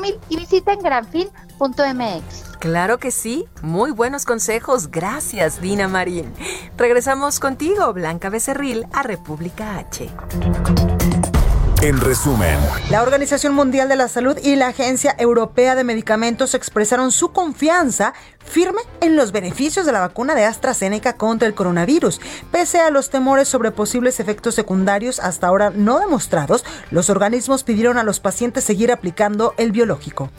[0.00, 2.48] mil y visiten granfin.mx.
[2.58, 4.90] Claro que sí, muy buenos consejos.
[4.90, 6.32] Gracias, Dina Marín.
[6.76, 10.10] Regresamos contigo, Blanca Becerril, a República H.
[11.80, 12.58] En resumen,
[12.90, 18.14] la Organización Mundial de la Salud y la Agencia Europea de Medicamentos expresaron su confianza
[18.44, 22.20] firme en los beneficios de la vacuna de AstraZeneca contra el coronavirus.
[22.50, 27.96] Pese a los temores sobre posibles efectos secundarios hasta ahora no demostrados, los organismos pidieron
[27.96, 30.30] a los pacientes seguir aplicando el biológico.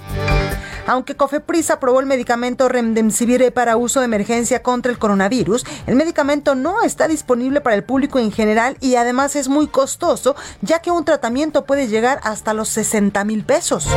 [0.87, 6.55] Aunque Cofepris aprobó el medicamento Remdesivir para uso de emergencia contra el coronavirus, el medicamento
[6.55, 10.91] no está disponible para el público en general y además es muy costoso, ya que
[10.91, 13.87] un tratamiento puede llegar hasta los 60 mil pesos.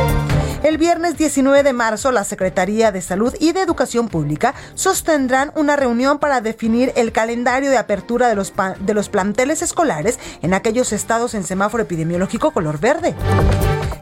[0.63, 5.75] El viernes 19 de marzo, la Secretaría de Salud y de Educación Pública sostendrán una
[5.75, 10.93] reunión para definir el calendario de apertura de los, de los planteles escolares en aquellos
[10.93, 13.13] estados en semáforo epidemiológico color verde.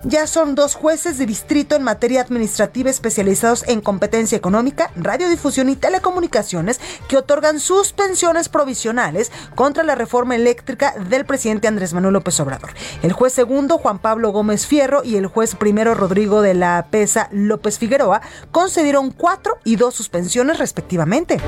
[0.04, 5.76] Ya son dos jueces de distrito en materia administrativa especializados en competencia económica, radiodifusión y
[5.76, 12.71] telecomunicaciones que otorgan suspensiones provisionales contra la reforma eléctrica del presidente Andrés Manuel López Obrador.
[13.04, 17.28] El juez segundo, Juan Pablo Gómez Fierro, y el juez primero, Rodrigo de la Pesa
[17.32, 21.40] López Figueroa, concedieron cuatro y dos suspensiones respectivamente.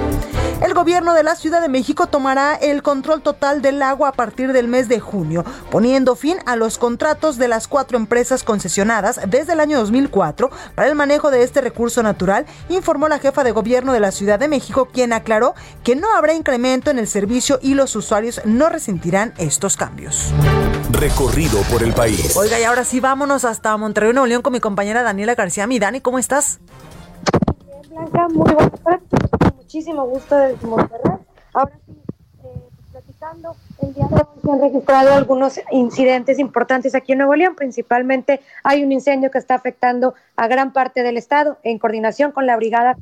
[0.62, 4.54] El gobierno de la Ciudad de México tomará el control total del agua a partir
[4.54, 9.54] del mes de junio, poniendo fin a los contratos de las cuatro empresas concesionadas desde
[9.54, 13.92] el año 2004 para el manejo de este recurso natural, informó la jefa de gobierno
[13.92, 17.74] de la Ciudad de México, quien aclaró que no habrá incremento en el servicio y
[17.74, 20.32] los usuarios no resentirán estos cambios.
[20.92, 22.38] Recorrido por el país.
[22.38, 24.60] Oiga, y ahora sí vámonos hasta Monterrey, Nuevo León con mi
[24.93, 25.65] compañera Daniela García.
[25.65, 26.60] Mi Dani, ¿cómo estás?
[27.89, 29.56] Blanca, muy buenas tardes.
[29.56, 31.17] Muchísimo gusto desde Monterrey.
[31.53, 31.93] Ahora sí,
[32.43, 32.47] eh,
[32.91, 37.56] platicando, el día de hoy se han registrado algunos incidentes importantes aquí en Nuevo León.
[37.56, 42.45] Principalmente hay un incendio que está afectando a gran parte del estado en coordinación con
[42.45, 42.95] la Brigada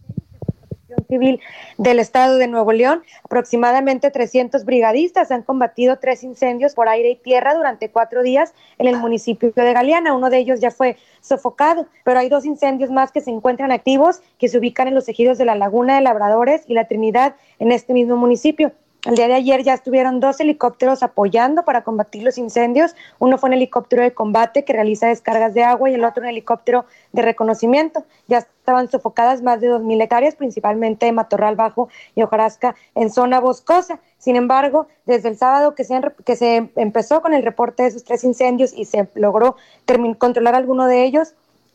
[1.08, 1.40] Civil
[1.78, 3.04] del Estado de Nuevo León.
[3.24, 8.88] Aproximadamente 300 brigadistas han combatido tres incendios por aire y tierra durante cuatro días en
[8.88, 10.14] el municipio de Galeana.
[10.14, 14.22] Uno de ellos ya fue sofocado, pero hay dos incendios más que se encuentran activos,
[14.38, 17.72] que se ubican en los ejidos de la Laguna de Labradores y la Trinidad en
[17.72, 18.72] este mismo municipio.
[19.04, 22.96] El día de ayer ya estuvieron dos helicópteros apoyando para combatir los incendios.
[23.18, 26.30] Uno fue un helicóptero de combate que realiza descargas de agua y el otro un
[26.30, 28.06] helicóptero de reconocimiento.
[28.28, 33.40] Ya estaban sofocadas más de 2.000 hectáreas, principalmente de Matorral Bajo y Hojarasca en zona
[33.40, 34.00] boscosa.
[34.20, 38.04] Sin embargo, desde el sábado que se, que se empezó con el reporte de esos
[38.04, 39.56] tres incendios y se logró
[40.20, 41.34] controlar alguno de ellos,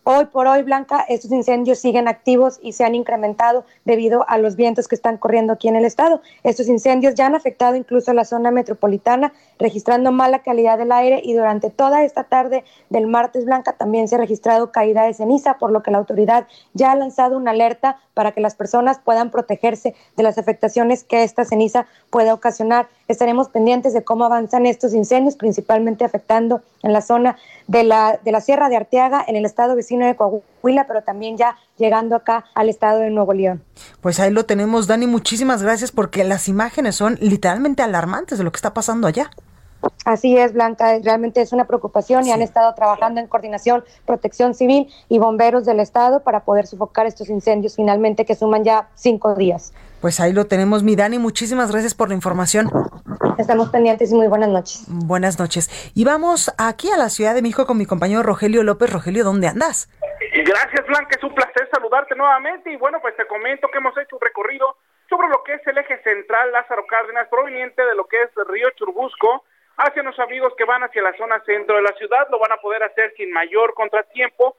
[0.09, 4.55] Hoy por hoy, Blanca, estos incendios siguen activos y se han incrementado debido a los
[4.55, 6.21] vientos que están corriendo aquí en el estado.
[6.45, 11.21] Estos incendios ya han afectado incluso a la zona metropolitana, registrando mala calidad del aire
[11.25, 15.59] y durante toda esta tarde del martes, Blanca, también se ha registrado caída de ceniza,
[15.59, 19.33] por lo que la autoridad ya ha lanzado una alerta para que las personas puedan
[19.33, 22.87] protegerse de las afectaciones que esta ceniza puede ocasionar.
[23.09, 28.31] Estaremos pendientes de cómo avanzan estos incendios, principalmente afectando en la zona de la, de
[28.31, 32.45] la Sierra de Arteaga, en el estado vecino de Coahuila, pero también ya llegando acá
[32.55, 33.63] al estado de Nuevo León.
[34.01, 38.53] Pues ahí lo tenemos, Dani, muchísimas gracias porque las imágenes son literalmente alarmantes de lo
[38.53, 39.31] que está pasando allá.
[40.05, 44.89] Así es, Blanca, realmente es una preocupación y han estado trabajando en coordinación, protección civil
[45.09, 49.73] y bomberos del estado para poder sofocar estos incendios finalmente que suman ya cinco días.
[50.01, 52.71] Pues ahí lo tenemos, mi Dani, muchísimas gracias por la información.
[53.38, 54.87] Estamos pendientes y muy buenas noches.
[54.88, 55.68] Buenas noches.
[55.94, 58.90] Y vamos aquí a la Ciudad de México con mi compañero Rogelio López.
[58.90, 59.88] Rogelio, ¿dónde andas?
[60.33, 64.16] Gracias, Blanca, es un placer saludarte nuevamente y bueno, pues te comento que hemos hecho
[64.16, 64.77] un recorrido
[65.09, 68.70] sobre lo que es el eje central Lázaro Cárdenas, proveniente de lo que es Río
[68.77, 69.44] Churbusco,
[69.77, 72.57] hacia los amigos que van hacia la zona centro de la ciudad, lo van a
[72.57, 74.57] poder hacer sin mayor contratiempo,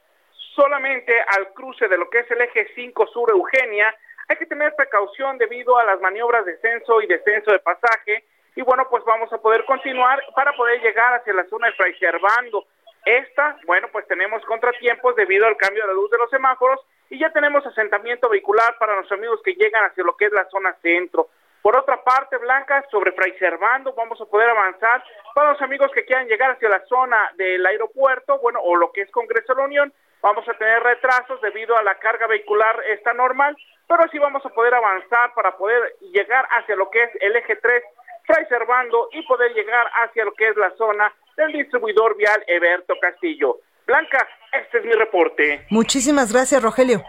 [0.56, 3.94] solamente al cruce de lo que es el eje 5 Sur Eugenia,
[4.28, 8.24] hay que tener precaución debido a las maniobras de ascenso y descenso de pasaje,
[8.58, 11.94] y bueno, pues vamos a poder continuar para poder llegar hacia la zona de Fray
[12.00, 12.66] Servando.
[13.06, 17.20] Esta, bueno, pues tenemos contratiempos debido al cambio de la luz de los semáforos y
[17.20, 20.76] ya tenemos asentamiento vehicular para los amigos que llegan hacia lo que es la zona
[20.82, 21.30] centro.
[21.62, 25.04] Por otra parte, Blanca, sobre Fray Servando vamos a poder avanzar
[25.36, 29.02] para los amigos que quieran llegar hacia la zona del aeropuerto, bueno, o lo que
[29.02, 29.94] es Congreso de la Unión,
[30.24, 33.56] vamos a tener retrasos debido a la carga vehicular está normal,
[33.88, 37.56] pero sí vamos a poder avanzar para poder llegar hacia lo que es el eje
[37.58, 37.84] 3
[38.28, 42.94] Fray Servando y poder llegar hacia lo que es la zona del distribuidor vial Eberto
[43.02, 43.62] Castillo.
[43.88, 45.66] Blanca, este es mi reporte.
[45.70, 47.02] Muchísimas gracias, Rogelio.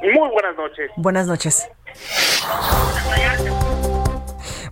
[0.00, 0.90] Muy buenas noches.
[0.96, 1.68] Buenas noches.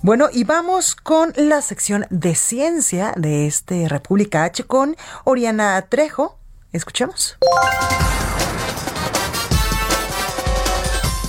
[0.03, 6.39] Bueno, y vamos con la sección de ciencia de este República H con Oriana Trejo.
[6.73, 7.37] Escuchemos.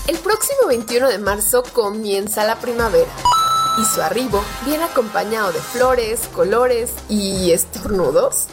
[0.08, 3.10] El próximo 21 de marzo comienza la primavera
[3.78, 8.48] y su arribo viene acompañado de flores, colores y estornudos.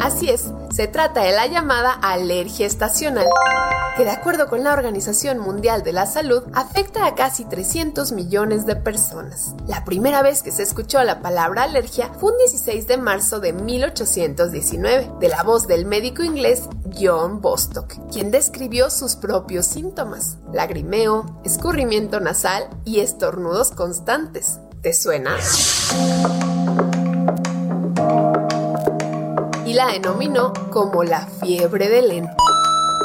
[0.00, 3.26] Así es, se trata de la llamada alergia estacional,
[3.96, 8.64] que de acuerdo con la Organización Mundial de la Salud afecta a casi 300 millones
[8.64, 9.56] de personas.
[9.66, 13.54] La primera vez que se escuchó la palabra alergia fue un 16 de marzo de
[13.54, 21.40] 1819, de la voz del médico inglés John Bostock, quien describió sus propios síntomas, lagrimeo,
[21.44, 24.60] escurrimiento nasal y estornudos constantes.
[24.80, 25.36] ¿Te suena?
[29.68, 32.30] Y la denominó como la fiebre del heno.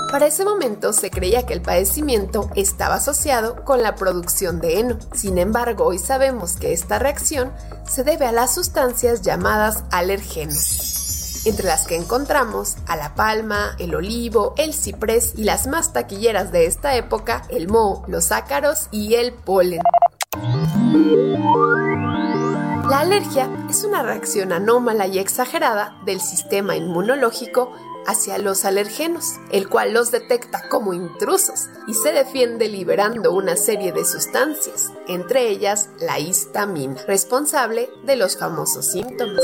[0.09, 4.97] Para ese momento se creía que el padecimiento estaba asociado con la producción de heno.
[5.13, 7.51] Sin embargo, hoy sabemos que esta reacción
[7.85, 13.93] se debe a las sustancias llamadas alergenos, entre las que encontramos a la palma, el
[13.93, 19.15] olivo, el ciprés y las más taquilleras de esta época, el moho, los ácaros y
[19.15, 19.81] el polen.
[22.93, 27.71] La alergia es una reacción anómala y exagerada del sistema inmunológico
[28.05, 33.93] hacia los alergenos, el cual los detecta como intrusos y se defiende liberando una serie
[33.93, 39.41] de sustancias, entre ellas la histamina, responsable de los famosos síntomas.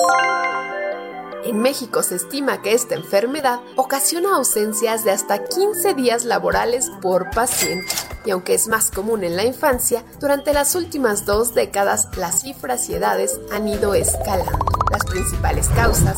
[1.46, 7.30] En México se estima que esta enfermedad ocasiona ausencias de hasta 15 días laborales por
[7.32, 7.88] paciente.
[8.26, 12.90] Y aunque es más común en la infancia, durante las últimas dos décadas las cifras
[12.90, 14.66] y edades han ido escalando.
[14.92, 16.18] Las principales causas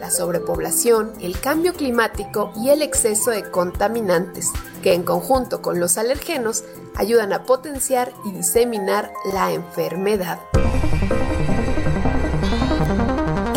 [0.00, 4.50] la sobrepoblación, el cambio climático y el exceso de contaminantes,
[4.82, 6.64] que en conjunto con los alergenos
[6.96, 10.40] ayudan a potenciar y diseminar la enfermedad.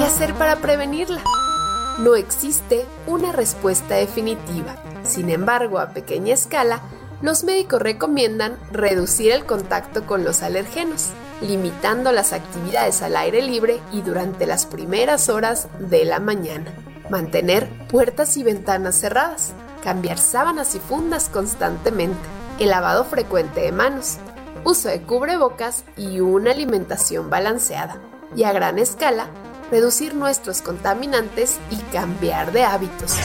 [0.04, 1.24] ¿Qué hacer para prevenirla?
[1.99, 4.76] No existe una respuesta definitiva.
[5.06, 6.82] Sin embargo, a pequeña escala,
[7.22, 13.80] los médicos recomiendan reducir el contacto con los alergenos, limitando las actividades al aire libre
[13.93, 16.74] y durante las primeras horas de la mañana.
[17.10, 19.54] Mantener puertas y ventanas cerradas,
[19.86, 22.20] cambiar sábanas y fundas constantemente,
[22.60, 24.18] el lavado frecuente de manos,
[24.66, 28.01] uso de cubrebocas y una alimentación balanceada.
[28.36, 29.30] Y a gran escala,
[29.72, 33.18] reducir nuestros contaminantes y cambiar de hábitos.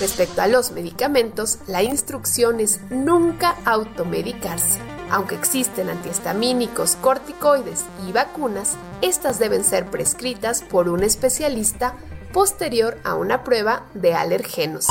[0.00, 4.78] Respecto a los medicamentos, la instrucción es nunca automedicarse.
[5.10, 11.94] Aunque existen antihistamínicos, corticoides y vacunas, estas deben ser prescritas por un especialista
[12.32, 14.86] posterior a una prueba de alergenos.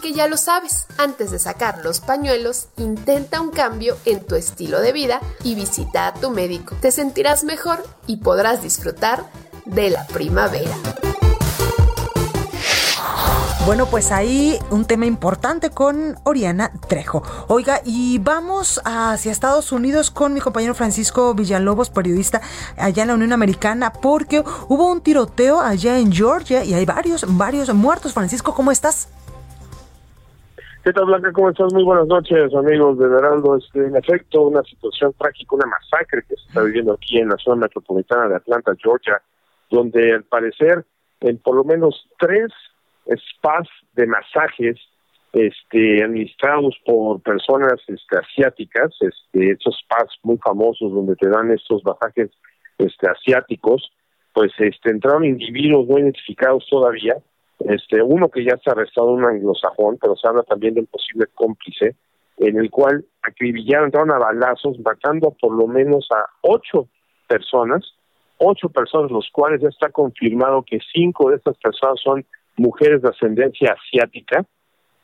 [0.00, 4.80] Que ya lo sabes, antes de sacar los pañuelos, intenta un cambio en tu estilo
[4.80, 6.74] de vida y visita a tu médico.
[6.80, 9.24] Te sentirás mejor y podrás disfrutar
[9.64, 10.74] de la primavera.
[13.66, 17.22] Bueno, pues ahí un tema importante con Oriana Trejo.
[17.46, 22.40] Oiga, y vamos hacia Estados Unidos con mi compañero Francisco Villalobos, periodista
[22.76, 27.24] allá en la Unión Americana, porque hubo un tiroteo allá en Georgia y hay varios,
[27.28, 28.14] varios muertos.
[28.14, 29.08] Francisco, ¿cómo estás?
[30.82, 31.30] ¿Qué tal, Blanca?
[31.32, 31.74] ¿Cómo estás?
[31.74, 33.54] Muy buenas noches, amigos de Veraldo.
[33.58, 37.36] Este, en efecto, una situación trágica, una masacre que se está viviendo aquí en la
[37.36, 39.20] zona metropolitana de Atlanta, Georgia,
[39.70, 40.86] donde al parecer
[41.20, 42.50] en por lo menos tres
[43.06, 44.78] spas de masajes
[45.34, 51.84] este administrados por personas este, asiáticas, este, estos spas muy famosos donde te dan estos
[51.84, 52.30] masajes
[52.78, 53.92] este, asiáticos,
[54.32, 57.16] pues este, entraron individuos no identificados todavía,
[57.60, 61.26] este, uno que ya está arrestado, un anglosajón, pero se habla también de un posible
[61.34, 61.96] cómplice,
[62.38, 66.88] en el cual acribillaron, entraron a balazos, matando por lo menos a ocho
[67.28, 67.84] personas,
[68.38, 72.24] ocho personas, los cuales ya está confirmado que cinco de estas personas son
[72.56, 74.44] mujeres de ascendencia asiática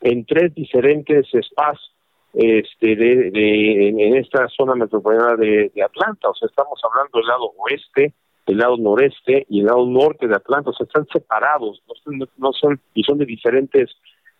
[0.00, 1.78] en tres diferentes spas
[2.32, 6.28] este, de, en, esta zona metropolitana de, Atlanta.
[6.28, 8.14] O sea, estamos hablando del lado oeste,
[8.46, 10.70] del lado noreste y el lado norte de Atlanta.
[10.70, 11.82] O sea, están separados,
[12.38, 13.90] no, son, y son de diferentes,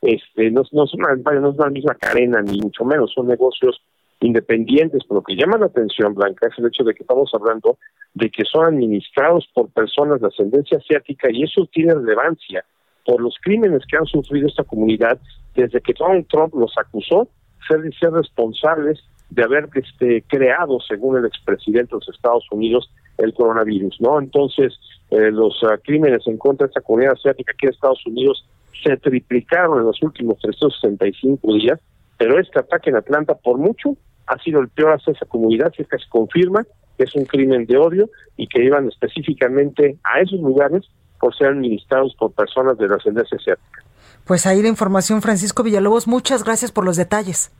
[0.03, 3.81] este, no, no, son no es la misma cadena, ni mucho menos, son negocios
[4.21, 7.79] independientes, pero lo que llama la atención, Blanca, es el hecho de que estamos hablando
[8.15, 12.65] de que son administrados por personas de ascendencia asiática y eso tiene relevancia
[13.05, 15.19] por los crímenes que han sufrido esta comunidad
[15.55, 17.29] desde que Donald Trump los acusó
[17.69, 19.01] ser, ser responsables
[19.31, 24.21] de haber este, creado, según el expresidente de los Estados Unidos, el coronavirus, ¿no?
[24.21, 24.75] Entonces,
[25.11, 28.47] eh, los ah, crímenes en contra de esta comunidad asiática aquí en Estados Unidos
[28.83, 31.81] se triplicaron en los últimos 365 días,
[32.19, 33.97] pero este ataque en Atlanta, por mucho,
[34.27, 37.77] ha sido el peor hacia esa comunidad, que se confirma que es un crimen de
[37.77, 40.85] odio y que iban específicamente a esos lugares
[41.21, 43.83] por ser administrados por personas de la ascendencia asiática.
[44.25, 46.09] Pues ahí la información, Francisco Villalobos.
[46.09, 47.53] Muchas gracias por los detalles.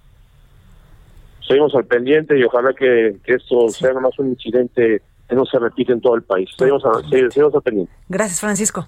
[1.47, 5.93] Seguimos al pendiente y ojalá que, esto sea más un incidente que no se repite
[5.93, 6.49] en todo el país.
[6.57, 7.93] Seguimos, al pendiente.
[8.09, 8.87] Gracias, Francisco.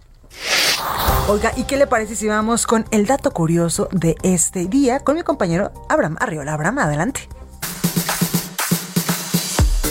[1.28, 5.16] Oiga, ¿y qué le parece si vamos con el dato curioso de este día con
[5.16, 6.54] mi compañero Abraham Arriola?
[6.54, 7.28] Abraham, adelante.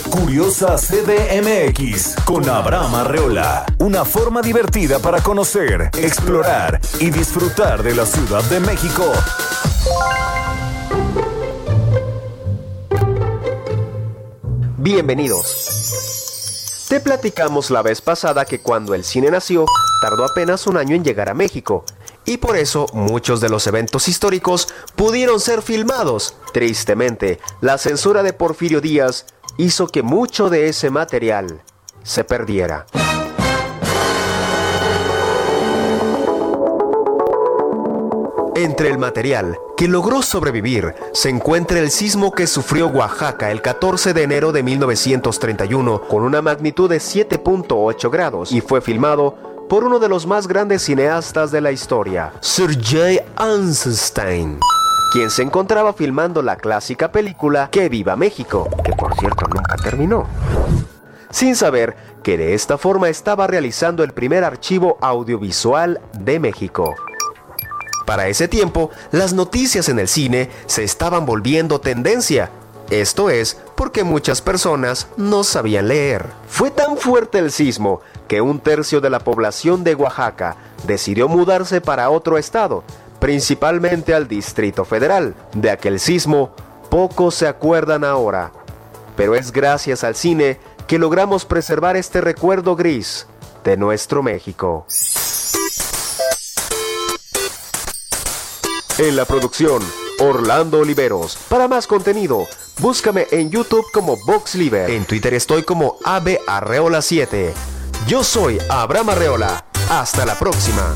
[0.10, 3.66] Curiosa CDMX con Abraham Arreola.
[3.80, 9.04] Una forma divertida para conocer, explorar y disfrutar de la Ciudad de México.
[14.78, 15.66] Bienvenidos.
[17.04, 19.66] Platicamos la vez pasada que cuando el cine nació,
[20.02, 21.86] tardó apenas un año en llegar a México.
[22.26, 26.36] Y por eso muchos de los eventos históricos pudieron ser filmados.
[26.54, 29.26] Tristemente, la censura de Porfirio Díaz
[29.58, 31.62] hizo que mucho de ese material
[32.04, 32.86] se perdiera.
[38.58, 44.16] Entre el material que logró sobrevivir se encuentra el sismo que sufrió Oaxaca el 14
[44.16, 49.36] de enero de 1931 con una magnitud de 7.8 grados y fue filmado
[49.70, 54.60] por uno de los más grandes cineastas de la historia, Sergei Eisenstein,
[55.14, 60.26] quien se encontraba filmando la clásica película Que viva México, que por cierto nunca terminó
[61.30, 66.95] sin saber que de esta forma estaba realizando el primer archivo audiovisual de México.
[68.08, 72.49] Para ese tiempo, las noticias en el cine se estaban volviendo tendencia.
[72.89, 76.26] Esto es porque muchas personas no sabían leer.
[76.47, 77.99] Fue tan fuerte el sismo
[78.30, 80.55] que un tercio de la población de Oaxaca
[80.86, 82.86] decidió mudarse para otro estado,
[83.20, 85.36] principalmente al Distrito Federal.
[85.53, 86.55] De aquel sismo,
[86.89, 88.53] pocos se acuerdan ahora.
[89.18, 93.28] Pero es gracias al cine que logramos preservar este recuerdo gris
[93.66, 94.86] de nuestro México.
[99.00, 99.84] En la producción,
[100.18, 101.38] Orlando Oliveros.
[101.50, 102.48] Para más contenido,
[102.80, 104.89] búscame en YouTube como VoxLiver.
[104.89, 107.54] En Twitter estoy como Arreola 7
[108.08, 109.66] Yo soy Abraham Arreola.
[109.91, 110.95] Hasta la próxima.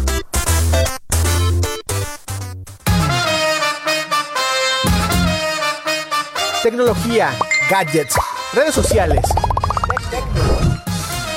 [6.64, 7.38] Tecnología,
[7.70, 8.16] gadgets,
[8.54, 9.24] redes sociales.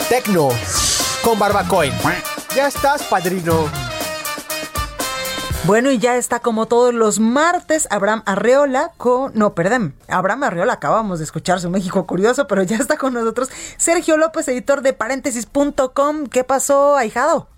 [0.09, 0.49] Tecno.
[1.23, 1.93] Con Barbacoin.
[2.57, 3.84] Ya estás, padrino.
[5.67, 9.33] Bueno, y ya está como todos los martes Abraham Arreola con...
[9.35, 13.49] No, perdón, Abraham Arreola, acabamos de escuchar su México Curioso, pero ya está con nosotros
[13.79, 16.27] Sergio López, editor de paréntesis.com.
[16.27, 17.49] ¿Qué pasó, ahijado?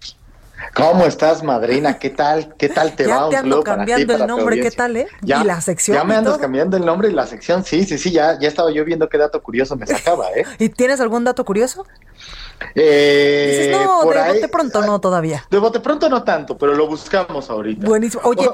[0.73, 1.99] ¿Cómo estás, madrina?
[1.99, 2.55] ¿Qué tal?
[2.57, 3.29] ¿Qué tal te ya va?
[3.29, 5.09] te ando cambiando el nombre, ¿qué tal, eh?
[5.23, 5.97] Ya, y la sección.
[5.97, 7.65] Ya me andas cambiando el nombre y la sección.
[7.65, 10.45] Sí, sí, sí, ya, ya estaba yo viendo qué dato curioso me sacaba, ¿eh?
[10.61, 11.85] ¿Y tienes algún dato curioso?
[12.75, 15.45] Eh, Dices, no, por de ahí- bote pronto no todavía.
[15.51, 17.87] De bote pronto no tanto, pero lo buscamos ahorita.
[17.87, 18.23] Buenísimo.
[18.25, 18.49] Oye,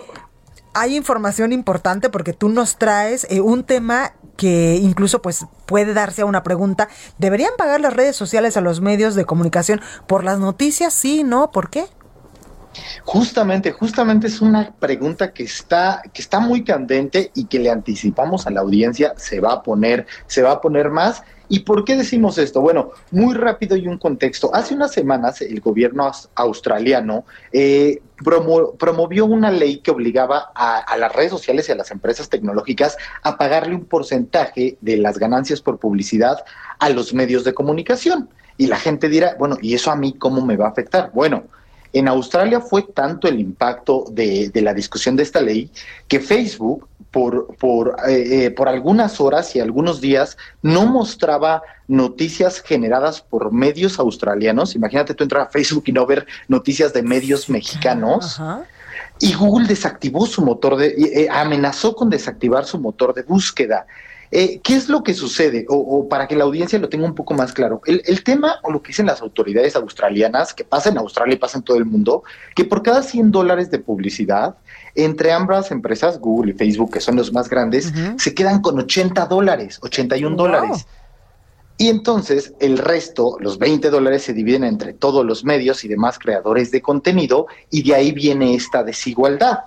[0.75, 6.23] hay información importante porque tú nos traes eh, un tema que incluso pues puede darse
[6.23, 6.89] a una pregunta.
[7.19, 10.95] ¿Deberían pagar las redes sociales a los medios de comunicación por las noticias?
[10.95, 11.85] Sí, no, ¿por qué?
[13.05, 18.47] Justamente, justamente es una pregunta que está, que está muy candente y que le anticipamos
[18.47, 21.23] a la audiencia, se va a poner, se va a poner más.
[21.53, 22.63] ¿Y por qué decimos esto?
[22.63, 24.55] Bueno, muy rápido y un contexto.
[24.55, 30.79] Hace unas semanas el gobierno aus- australiano eh, promo- promovió una ley que obligaba a,
[30.79, 35.19] a las redes sociales y a las empresas tecnológicas a pagarle un porcentaje de las
[35.19, 36.43] ganancias por publicidad
[36.79, 38.31] a los medios de comunicación.
[38.57, 41.11] Y la gente dirá, bueno, ¿y eso a mí cómo me va a afectar?
[41.13, 41.45] Bueno,
[41.93, 45.71] en Australia fue tanto el impacto de, de la discusión de esta ley
[46.09, 52.61] que Facebook por, por, eh, eh, por algunas horas y algunos días no mostraba noticias
[52.61, 54.75] generadas por medios australianos.
[54.75, 58.41] Imagínate tú entrar a Facebook y no ver noticias de medios mexicanos.
[59.21, 63.87] Y Google desactivó su motor de, eh, eh, amenazó con desactivar su motor de búsqueda.
[64.35, 65.67] Eh, ¿Qué es lo que sucede?
[65.69, 67.83] O, o para que la audiencia lo tenga un poco más claro.
[67.85, 71.39] El, el tema, o lo que dicen las autoridades australianas, que pasa en Australia y
[71.39, 72.23] pasa en todo el mundo,
[72.57, 74.57] que por cada 100 dólares de publicidad,
[74.95, 79.27] entre ambas empresas, Google y Facebook, que son los más grandes, se quedan con 80
[79.27, 80.47] dólares, 81 Wow.
[80.47, 80.87] dólares.
[81.79, 86.19] Y entonces el resto, los 20 dólares, se dividen entre todos los medios y demás
[86.19, 89.59] creadores de contenido y de ahí viene esta desigualdad.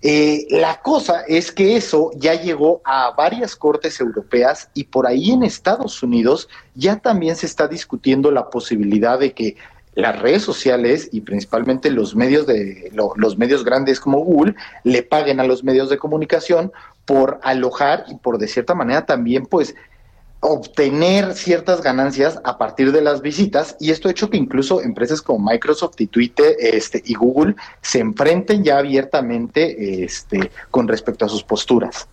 [0.00, 5.32] Eh, la cosa es que eso ya llegó a varias cortes europeas y por ahí
[5.32, 9.56] en Estados Unidos ya también se está discutiendo la posibilidad de que
[9.94, 15.02] las redes sociales y principalmente los medios de lo- los medios grandes como Google le
[15.02, 16.70] paguen a los medios de comunicación
[17.04, 19.74] por alojar y por de cierta manera también pues
[20.40, 25.20] obtener ciertas ganancias a partir de las visitas y esto ha hecho que incluso empresas
[25.20, 31.28] como Microsoft y Twitter este, y Google se enfrenten ya abiertamente este, con respecto a
[31.28, 32.06] sus posturas.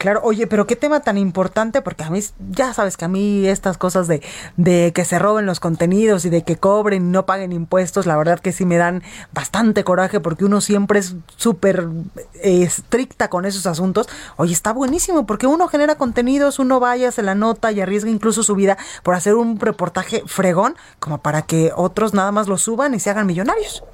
[0.00, 2.20] Claro, oye, pero qué tema tan importante, porque a mí,
[2.52, 4.22] ya sabes que a mí estas cosas de,
[4.56, 8.16] de que se roben los contenidos y de que cobren y no paguen impuestos, la
[8.16, 9.02] verdad que sí me dan
[9.34, 11.86] bastante coraje porque uno siempre es súper
[12.42, 14.08] eh, estricta con esos asuntos.
[14.38, 18.42] Oye, está buenísimo porque uno genera contenidos, uno vaya, se la nota y arriesga incluso
[18.42, 22.94] su vida por hacer un reportaje fregón, como para que otros nada más lo suban
[22.94, 23.84] y se hagan millonarios.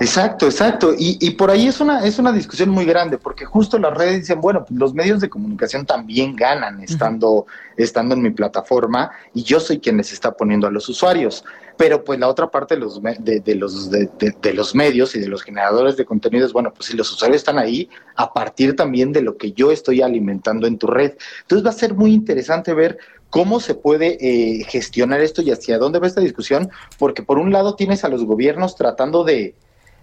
[0.00, 0.94] Exacto, exacto.
[0.96, 4.20] Y, y, por ahí es una, es una discusión muy grande, porque justo las redes
[4.20, 7.46] dicen, bueno, pues los medios de comunicación también ganan estando,
[7.76, 11.44] estando en mi plataforma y yo soy quien les está poniendo a los usuarios.
[11.76, 15.20] Pero pues la otra parte de los, de, de los, de, de, los medios y
[15.20, 19.12] de los generadores de contenidos, bueno, pues si los usuarios están ahí a partir también
[19.12, 21.12] de lo que yo estoy alimentando en tu red.
[21.40, 22.98] Entonces va a ser muy interesante ver
[23.32, 26.70] ¿Cómo se puede eh, gestionar esto y hacia dónde va esta discusión?
[26.98, 29.54] Porque por un lado tienes a los gobiernos tratando de,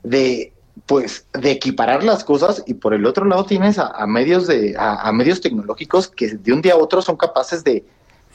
[0.02, 0.52] de
[0.88, 5.12] pues de equiparar las cosas y por el otro lado tienes a, medios de a,
[5.12, 7.86] medios tecnológicos que de un día a otro son capaces de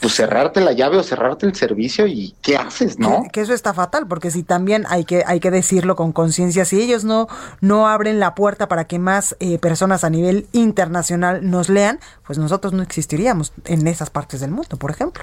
[0.00, 3.24] pues cerrarte la llave o cerrarte el servicio y qué haces, ¿no?
[3.32, 6.80] Que, eso está fatal, porque si también hay que, hay que decirlo con conciencia, si
[6.80, 7.28] ellos no,
[7.60, 12.38] no abren la puerta para que más eh, personas a nivel internacional nos lean, pues
[12.38, 15.22] nosotros no existiríamos en esas partes del mundo, por ejemplo.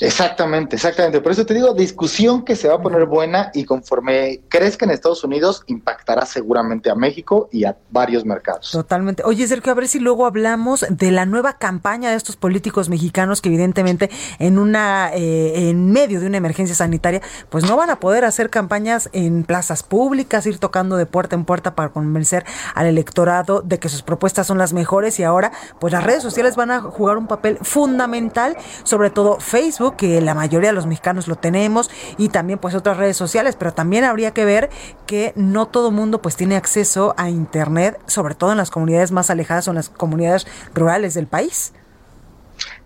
[0.00, 1.20] Exactamente, exactamente.
[1.20, 4.92] Por eso te digo, discusión que se va a poner buena y conforme crezca en
[4.92, 8.70] Estados Unidos, impactará seguramente a México y a varios mercados.
[8.70, 9.22] Totalmente.
[9.24, 13.42] Oye, Sergio, a ver si luego hablamos de la nueva campaña de estos políticos mexicanos
[13.42, 17.20] que evidentemente en una eh, en medio de una emergencia sanitaria,
[17.50, 21.44] pues no van a poder hacer campañas en plazas públicas, ir tocando de puerta en
[21.44, 22.44] puerta para convencer
[22.74, 26.56] al electorado de que sus propuestas son las mejores y ahora pues las redes sociales
[26.56, 31.28] van a jugar un papel fundamental, sobre todo Facebook que la mayoría de los mexicanos
[31.28, 34.70] lo tenemos, y también pues otras redes sociales, pero también habría que ver
[35.06, 39.30] que no todo mundo pues tiene acceso a internet, sobre todo en las comunidades más
[39.30, 41.72] alejadas o en las comunidades rurales del país.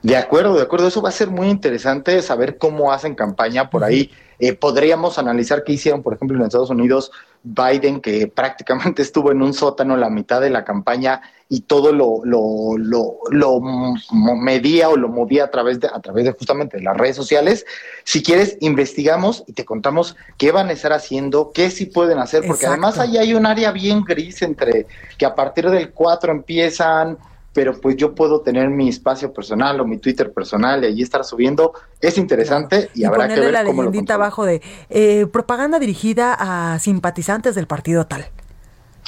[0.02, 0.86] De acuerdo, de acuerdo.
[0.86, 4.10] Eso va a ser muy interesante saber cómo hacen campaña por ahí.
[4.38, 7.10] Eh, podríamos analizar qué hicieron, por ejemplo, en Estados Unidos,
[7.42, 11.22] Biden, que prácticamente estuvo en un sótano la mitad de la campaña
[11.54, 16.24] y todo lo, lo, lo, lo medía o lo movía a través de, a través
[16.24, 17.64] de justamente las redes sociales.
[18.02, 22.42] Si quieres, investigamos y te contamos qué van a estar haciendo, qué sí pueden hacer,
[22.44, 24.86] porque además ahí hay un área bien gris entre
[25.16, 27.18] que a partir del 4 empiezan
[27.52, 31.22] pero pues yo puedo tener mi espacio personal o mi Twitter personal y allí estar
[31.22, 31.72] subiendo.
[32.00, 37.54] Es interesante y, habrá que ver la leyendita abajo de eh, propaganda dirigida a simpatizantes
[37.54, 38.26] del partido tal.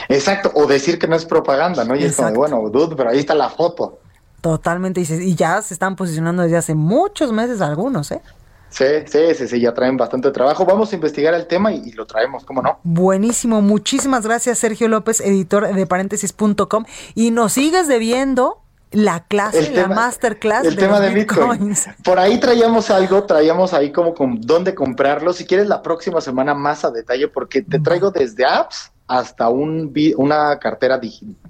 [0.09, 1.97] Exacto, o decir que no es propaganda, ¿no?
[1.97, 3.99] Y es como, bueno, dude, pero ahí está la foto.
[4.41, 8.21] Totalmente, y ya se están posicionando desde hace muchos meses algunos, ¿eh?
[8.69, 10.67] Sí, sí, sí, sí, ya traen bastante trabajo.
[10.67, 12.79] Vamos a investigar el tema y, lo traemos, ¿cómo no?
[12.83, 16.85] Buenísimo, muchísimas gracias Sergio López, editor de paréntesis.com.
[17.15, 21.89] Y nos sigues debiendo la clase, la masterclass el tema de bitcoins.
[22.05, 25.33] Por ahí traíamos algo, traíamos ahí como con dónde comprarlo.
[25.33, 29.93] Si quieres la próxima semana más a detalle, porque te traigo desde apps hasta un,
[30.17, 31.01] una cartera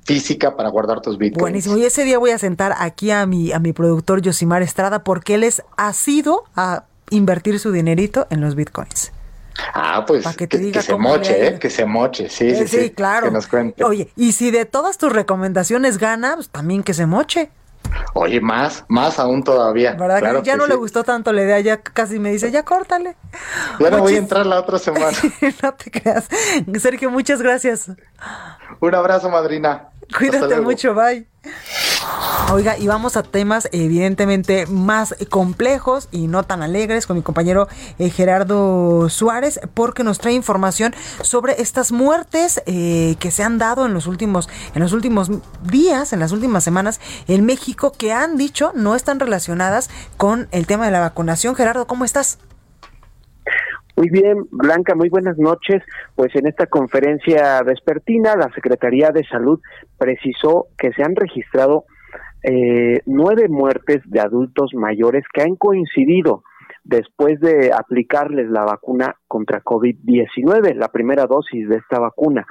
[0.05, 1.41] física para guardar tus bitcoins.
[1.41, 1.77] Buenísimo.
[1.77, 5.35] Y ese día voy a sentar aquí a mi, a mi productor Yosimar Estrada porque
[5.35, 9.13] él es sido a invertir su dinerito en los bitcoins.
[9.73, 11.59] Ah, pues que, que, se moche, ¿eh?
[11.59, 13.29] que se moche, sí, sí, sí, claro.
[13.29, 13.85] Que nos cuente.
[13.85, 17.51] Oye, y si de todas tus recomendaciones gana, pues también que se moche.
[18.15, 19.93] Oye, más, más aún todavía.
[19.93, 21.61] ¿Verdad ya no le gustó tanto la idea?
[21.61, 23.17] Ya casi me dice, ya córtale.
[23.79, 25.17] Ya no voy a entrar la otra semana.
[25.63, 26.27] no te creas.
[26.81, 27.91] Sergio, muchas gracias.
[28.81, 29.91] Un abrazo, madrina.
[30.17, 31.27] Cuídate mucho, bye.
[32.53, 37.67] Oiga, y vamos a temas evidentemente más complejos y no tan alegres con mi compañero
[37.99, 43.85] eh, Gerardo Suárez, porque nos trae información sobre estas muertes eh, que se han dado
[43.85, 45.29] en los últimos, en los últimos
[45.69, 50.69] días, en las últimas semanas en México, que han dicho no están relacionadas con el
[50.69, 51.57] tema de la vacunación.
[51.57, 52.39] Gerardo, ¿cómo estás?
[53.97, 55.83] Muy bien, Blanca, muy buenas noches.
[56.15, 59.61] Pues en esta conferencia vespertina, la Secretaría de Salud
[59.99, 61.87] precisó que se han registrado
[62.49, 66.45] eh, nueve muertes de adultos mayores que han coincidido
[66.85, 72.47] después de aplicarles la vacuna contra COVID-19, la primera dosis de esta vacuna.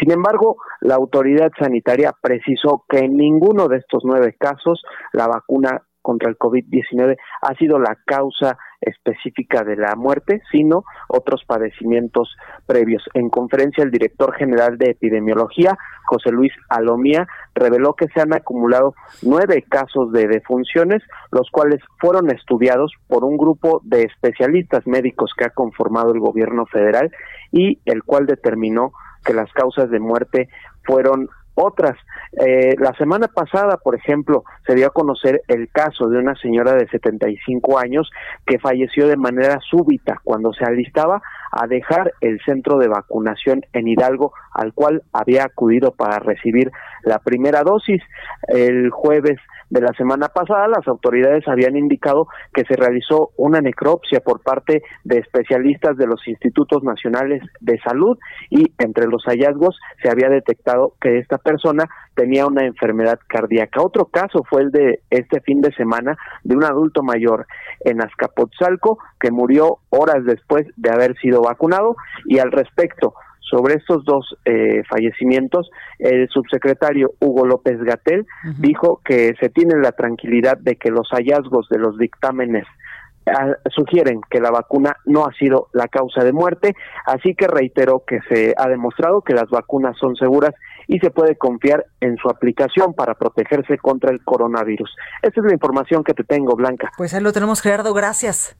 [0.00, 4.82] Sin embargo, la autoridad sanitaria precisó que en ninguno de estos nueve casos
[5.12, 11.42] la vacuna contra el COVID-19 ha sido la causa específica de la muerte, sino otros
[11.46, 12.36] padecimientos
[12.66, 13.02] previos.
[13.14, 18.94] En conferencia, el director general de epidemiología, José Luis Alomía, reveló que se han acumulado
[19.22, 21.02] nueve casos de defunciones,
[21.32, 26.66] los cuales fueron estudiados por un grupo de especialistas médicos que ha conformado el gobierno
[26.66, 27.10] federal
[27.50, 28.92] y el cual determinó
[29.24, 30.50] que las causas de muerte
[30.84, 31.96] fueron otras.
[32.32, 36.74] Eh, la semana pasada, por ejemplo, se dio a conocer el caso de una señora
[36.74, 38.10] de 75 años
[38.46, 41.22] que falleció de manera súbita cuando se alistaba
[41.54, 46.70] a dejar el centro de vacunación en Hidalgo al cual había acudido para recibir
[47.02, 48.02] la primera dosis.
[48.48, 49.38] El jueves
[49.70, 54.82] de la semana pasada, las autoridades habían indicado que se realizó una necropsia por parte
[55.04, 58.18] de especialistas de los institutos nacionales de salud
[58.50, 61.84] y entre los hallazgos se había detectado que esta persona
[62.14, 63.82] tenía una enfermedad cardíaca.
[63.82, 67.46] Otro caso fue el de este fin de semana de un adulto mayor
[67.80, 71.96] en Azcapotzalco que murió horas después de haber sido vacunado.
[72.26, 73.14] Y al respecto
[73.50, 78.26] sobre estos dos eh, fallecimientos, el subsecretario Hugo López Gatel
[78.58, 82.64] dijo que se tiene la tranquilidad de que los hallazgos de los dictámenes
[83.26, 86.74] ah, sugieren que la vacuna no ha sido la causa de muerte,
[87.06, 90.54] así que reiteró que se ha demostrado que las vacunas son seguras
[90.86, 94.94] y se puede confiar en su aplicación para protegerse contra el coronavirus.
[95.22, 96.92] Esta es la información que te tengo, Blanca.
[96.96, 98.56] Pues ahí lo tenemos, Gerardo, gracias.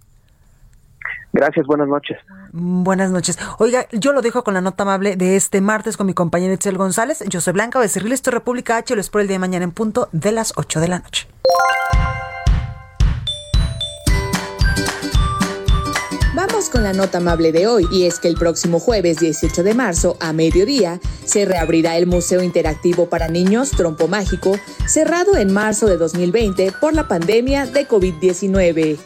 [1.33, 2.16] Gracias, buenas noches.
[2.53, 3.39] Mm, buenas noches.
[3.59, 6.79] Oiga, yo lo dejo con la nota amable de este martes con mi compañero Itzel
[6.79, 7.25] González.
[7.29, 9.72] Yo soy Blanca Becerril, esto es República H, lo espero el día de mañana en
[9.72, 11.27] punto de las 8 de la noche.
[16.71, 20.17] Con la nota amable de hoy, y es que el próximo jueves 18 de marzo,
[20.19, 25.97] a mediodía, se reabrirá el Museo Interactivo para Niños Trompo Mágico, cerrado en marzo de
[25.97, 28.99] 2020 por la pandemia de COVID-19.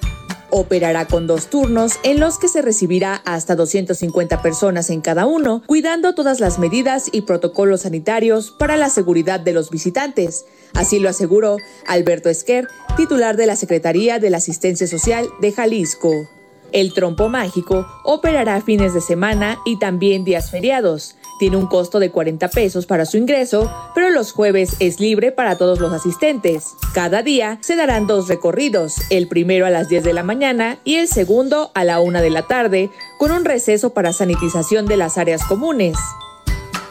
[0.50, 5.62] Operará con dos turnos en los que se recibirá hasta 250 personas en cada uno,
[5.66, 10.44] cuidando todas las medidas y protocolos sanitarios para la seguridad de los visitantes.
[10.74, 16.37] Así lo aseguró Alberto Esquer, titular de la Secretaría de la Asistencia Social de Jalisco.
[16.72, 21.16] El trompo mágico operará fines de semana y también días feriados.
[21.38, 25.56] Tiene un costo de 40 pesos para su ingreso, pero los jueves es libre para
[25.56, 26.74] todos los asistentes.
[26.94, 30.96] Cada día se darán dos recorridos, el primero a las 10 de la mañana y
[30.96, 35.16] el segundo a la 1 de la tarde, con un receso para sanitización de las
[35.16, 35.96] áreas comunes.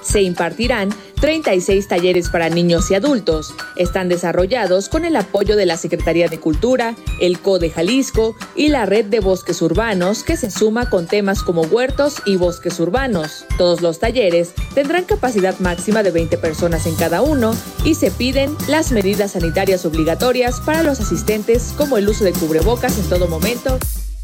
[0.02, 0.90] Se impartirán
[1.20, 3.54] 36 talleres para niños y adultos.
[3.76, 8.86] Están desarrollados con el apoyo de la Secretaría de Cultura, el CODE Jalisco y la
[8.86, 13.46] Red de Bosques Urbanos, que se suma con temas como huertos y bosques urbanos.
[13.58, 17.54] Todos los talleres tendrán capacidad máxima de 20 personas en cada uno
[17.84, 22.98] y se piden las medidas sanitarias obligatorias para los asistentes como el uso de cubrebocas
[22.98, 23.78] en todo momento